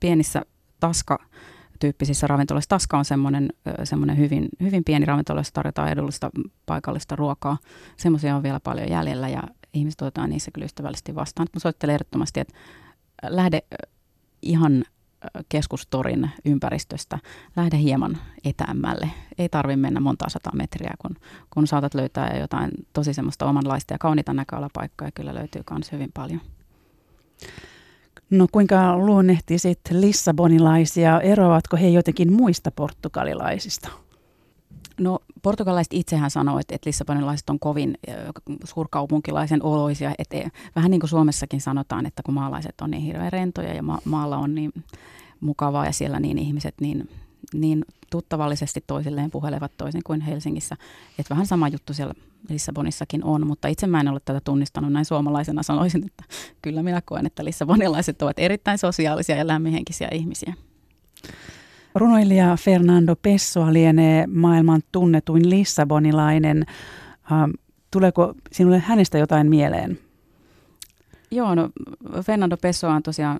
pienissä 0.00 0.42
taska 0.80 1.18
tyyppisissä 1.80 2.26
ravintoloissa. 2.26 2.68
Taska 2.68 2.98
on 2.98 3.04
semmoinen, 3.04 3.48
semmoinen 3.84 4.18
hyvin, 4.18 4.48
hyvin 4.60 4.84
pieni 4.84 5.06
ravintola, 5.06 5.40
jossa 5.40 5.54
tarjotaan 5.54 5.88
edullista 5.88 6.30
paikallista 6.66 7.16
ruokaa. 7.16 7.58
Semmoisia 7.96 8.36
on 8.36 8.42
vielä 8.42 8.60
paljon 8.60 8.88
jäljellä 8.88 9.28
ja 9.28 9.42
ihmiset 9.74 10.02
otetaan 10.02 10.30
niissä 10.30 10.50
kyllä 10.50 10.64
ystävällisesti 10.64 11.14
vastaan. 11.14 11.48
Mä 11.54 11.60
soittelen 11.60 11.94
ehdottomasti, 11.94 12.40
että 12.40 12.54
lähde 13.22 13.62
ihan 14.42 14.84
keskustorin 15.48 16.30
ympäristöstä, 16.44 17.18
lähde 17.56 17.78
hieman 17.78 18.18
etäämmälle. 18.44 19.10
Ei 19.38 19.48
tarvi 19.48 19.76
mennä 19.76 20.00
monta 20.00 20.28
sata 20.28 20.50
metriä, 20.54 20.94
kun, 20.98 21.16
kun 21.50 21.66
saatat 21.66 21.94
löytää 21.94 22.36
jotain 22.40 22.70
tosi 22.92 23.14
semmoista 23.14 23.46
omanlaista 23.46 23.94
ja 23.94 23.98
kauniita 23.98 24.32
näköalapaikkoja 24.32 25.10
kyllä 25.14 25.34
löytyy 25.34 25.62
myös 25.70 25.92
hyvin 25.92 26.10
paljon. 26.14 26.40
No 28.30 28.46
kuinka 28.52 28.98
luonnehtisit 28.98 29.80
lissabonilaisia? 29.90 31.20
Eroavatko 31.20 31.76
he 31.76 31.88
jotenkin 31.88 32.32
muista 32.32 32.70
portugalilaisista? 32.70 33.88
No 35.00 35.18
portugalaiset 35.42 35.92
itsehän 35.92 36.30
sanoo, 36.30 36.58
että, 36.58 36.76
lissabonilaiset 36.86 37.50
on 37.50 37.58
kovin 37.58 37.98
suurkaupunkilaisen 38.64 39.62
oloisia. 39.62 40.14
Että, 40.18 40.36
vähän 40.76 40.90
niin 40.90 41.00
kuin 41.00 41.10
Suomessakin 41.10 41.60
sanotaan, 41.60 42.06
että 42.06 42.22
kun 42.22 42.34
maalaiset 42.34 42.80
on 42.80 42.90
niin 42.90 43.02
hirveän 43.02 43.32
rentoja 43.32 43.74
ja 43.74 43.82
ma- 43.82 44.02
maalla 44.04 44.36
on 44.36 44.54
niin 44.54 44.72
mukavaa 45.40 45.86
ja 45.86 45.92
siellä 45.92 46.20
niin 46.20 46.38
ihmiset 46.38 46.74
niin, 46.80 47.08
niin 47.54 47.84
tuttavallisesti 48.10 48.84
toisilleen 48.86 49.30
puhelevat 49.30 49.72
toisin 49.76 50.02
kuin 50.04 50.20
Helsingissä. 50.20 50.76
Että 51.18 51.34
vähän 51.34 51.46
sama 51.46 51.68
juttu 51.68 51.94
siellä 51.94 52.14
Lissabonissakin 52.48 53.24
on, 53.24 53.46
mutta 53.46 53.68
itse 53.68 53.86
mä 53.86 54.00
en 54.00 54.08
ole 54.08 54.20
tätä 54.24 54.40
tunnistanut 54.44 54.92
näin 54.92 55.04
suomalaisena. 55.04 55.62
Sanoisin, 55.62 56.06
että 56.06 56.24
kyllä 56.62 56.82
minä 56.82 57.00
koen, 57.04 57.26
että 57.26 57.44
lissabonilaiset 57.44 58.22
ovat 58.22 58.38
erittäin 58.38 58.78
sosiaalisia 58.78 59.36
ja 59.36 59.46
lämminhenkisiä 59.46 60.08
ihmisiä. 60.12 60.54
Runoilija 61.94 62.56
Fernando 62.56 63.16
Pessoa 63.16 63.72
lienee 63.72 64.26
maailman 64.26 64.80
tunnetuin 64.92 65.50
lissabonilainen. 65.50 66.66
Ähm, 67.32 67.50
tuleeko 67.90 68.34
sinulle 68.52 68.78
hänestä 68.78 69.18
jotain 69.18 69.46
mieleen? 69.46 69.98
Joo, 71.30 71.54
no 71.54 71.70
Fernando 72.22 72.56
Pessoa 72.56 72.94
on 72.94 73.02
tosiaan 73.02 73.38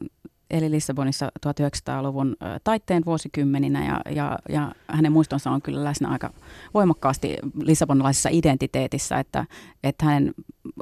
eli 0.51 0.71
Lissabonissa 0.71 1.33
1900-luvun 1.47 2.37
taitteen 2.65 3.03
vuosikymmeninä 3.05 3.87
ja, 3.87 4.01
ja, 4.15 4.39
ja 4.49 4.73
hänen 4.89 5.13
muistonsa 5.13 5.51
on 5.51 5.63
kyllä 5.63 5.85
läsnä 5.85 6.09
aika 6.09 6.31
voimakkaasti 6.75 7.37
lissabonilaisessa 7.63 8.29
identiteetissä, 8.33 9.19
että, 9.19 9.47
että 9.85 10.05
hänen 10.05 10.35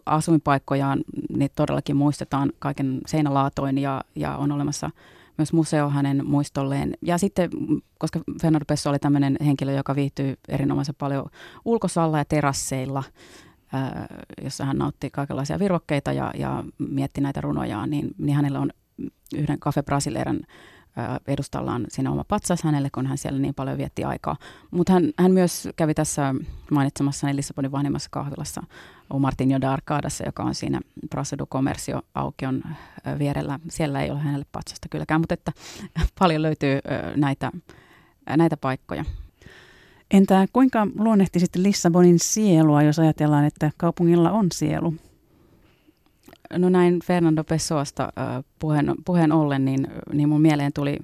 asuinpaikkojaan 0.06 1.00
niin 1.36 1.50
todellakin 1.54 1.96
muistetaan 1.96 2.52
kaiken 2.58 3.00
seinälaatoin 3.06 3.78
ja, 3.78 4.04
ja 4.14 4.36
on 4.36 4.52
olemassa 4.52 4.90
myös 5.38 5.52
museo 5.52 5.88
hänen 5.88 6.26
muistolleen. 6.26 6.94
Ja 7.02 7.18
sitten, 7.18 7.50
koska 7.98 8.20
Fernando 8.42 8.64
Pesso 8.68 8.90
oli 8.90 8.98
tämmöinen 8.98 9.36
henkilö, 9.44 9.72
joka 9.72 9.94
viihtyy 9.94 10.34
erinomaisen 10.48 10.94
paljon 10.98 11.26
ulkosalla 11.64 12.18
ja 12.18 12.24
terasseilla, 12.24 13.02
jossa 14.42 14.64
hän 14.64 14.78
nautti 14.78 15.10
kaikenlaisia 15.10 15.58
virvokkeita 15.58 16.12
ja, 16.12 16.30
ja 16.38 16.64
mietti 16.78 17.20
näitä 17.20 17.40
runojaan, 17.40 17.90
niin, 17.90 18.10
niin 18.18 18.36
hänellä 18.36 18.60
on 18.60 18.70
yhden 19.34 19.60
Cafe 19.60 19.82
Brasileiran 19.82 20.40
edustallaan 21.26 21.84
siinä 21.88 22.10
oma 22.10 22.24
patsas 22.28 22.62
hänelle, 22.62 22.88
kun 22.94 23.06
hän 23.06 23.18
siellä 23.18 23.38
niin 23.38 23.54
paljon 23.54 23.78
vietti 23.78 24.04
aikaa. 24.04 24.36
Mutta 24.70 24.92
hän, 24.92 25.12
hän 25.18 25.32
myös 25.32 25.68
kävi 25.76 25.94
tässä 25.94 26.34
mainitsemassani 26.70 27.36
Lissabonin 27.36 27.72
vanhimmassa 27.72 28.08
kahvilassa 28.12 28.62
Martin 29.18 29.60
de 29.60 29.66
Arcadassa, 29.66 30.24
joka 30.26 30.42
on 30.42 30.54
siinä 30.54 30.80
Praça 31.14 31.38
du 31.38 31.46
Comercio 31.46 32.02
aukion 32.14 32.62
vierellä. 33.18 33.60
Siellä 33.70 34.02
ei 34.02 34.10
ole 34.10 34.18
hänelle 34.18 34.46
patsasta 34.52 34.88
kylläkään, 34.88 35.20
mutta 35.20 35.34
että 35.34 35.52
paljon 36.18 36.42
löytyy 36.42 36.78
näitä, 37.16 37.52
näitä 38.36 38.56
paikkoja. 38.56 39.04
Entä 40.10 40.46
kuinka 40.52 40.86
luonnehtisit 40.98 41.56
Lissabonin 41.56 42.18
sielua, 42.18 42.82
jos 42.82 42.98
ajatellaan, 42.98 43.44
että 43.44 43.70
kaupungilla 43.76 44.30
on 44.30 44.46
sielu? 44.54 44.94
No 46.56 46.68
näin 46.68 47.00
Fernando 47.04 47.44
Pessoasta 47.44 48.12
puheen, 48.58 48.94
puheen 49.04 49.32
ollen, 49.32 49.64
niin, 49.64 49.86
niin 50.12 50.28
mun 50.28 50.40
mieleen 50.40 50.72
tuli 50.72 50.96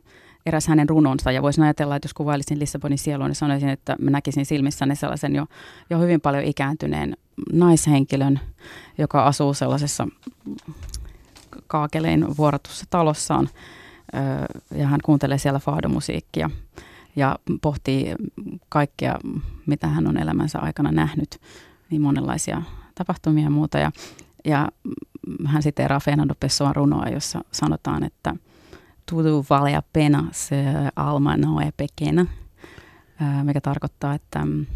eräs 0.46 0.66
hänen 0.66 0.88
runonsa. 0.88 1.33
Ja 1.33 1.42
voisin 1.42 1.64
ajatella, 1.64 1.96
että 1.96 2.07
jos 2.07 2.14
kuvailisin 2.14 2.59
Lissabonin 2.59 2.98
sielua, 2.98 3.28
niin 3.28 3.35
sanoisin, 3.35 3.68
että 3.68 3.96
mä 4.00 4.11
näkisin 4.11 4.46
silmissäni 4.46 4.96
sellaisen 4.96 5.35
jo, 5.35 5.46
jo 5.90 5.98
hyvin 5.98 6.20
paljon 6.20 6.44
ikääntyneen 6.44 7.16
naishenkilön, 7.52 8.40
joka 8.98 9.26
asuu 9.26 9.54
sellaisessa 9.54 10.09
kaakelein 11.66 12.37
vuorotussa 12.37 12.85
talossaan. 12.90 13.48
Ja 14.74 14.87
hän 14.87 15.00
kuuntelee 15.04 15.38
siellä 15.38 15.59
faadomusiikkia 15.59 16.50
ja 17.16 17.38
pohtii 17.62 18.14
kaikkea, 18.68 19.18
mitä 19.66 19.87
hän 19.87 20.07
on 20.07 20.16
elämänsä 20.16 20.59
aikana 20.59 20.92
nähnyt, 20.92 21.40
niin 21.90 22.02
monenlaisia 22.02 22.62
tapahtumia 22.94 23.44
ja 23.44 23.50
muuta. 23.50 23.78
Ja, 23.78 23.92
ja 24.44 24.68
hän 25.46 25.62
siteeraa 25.62 26.00
Fernando 26.00 26.34
Pessoan 26.40 26.76
runoa, 26.76 27.08
jossa 27.08 27.44
sanotaan, 27.52 28.04
että 28.04 28.34
tutu 29.10 29.46
valea 29.50 29.82
pena 29.92 30.28
se 30.32 30.64
alma 30.96 31.37
noe 31.37 31.72
pekena, 31.76 32.26
mikä 33.42 33.60
tarkoittaa, 33.60 34.14
että 34.14 34.44
mm, 34.44 34.66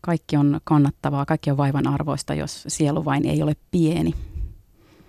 kaikki 0.00 0.36
on 0.36 0.60
kannattavaa, 0.64 1.26
kaikki 1.26 1.50
on 1.50 1.56
vaivan 1.56 1.86
arvoista, 1.86 2.34
jos 2.34 2.64
sielu 2.68 3.04
vain 3.04 3.26
ei 3.26 3.42
ole 3.42 3.56
pieni. 3.70 4.14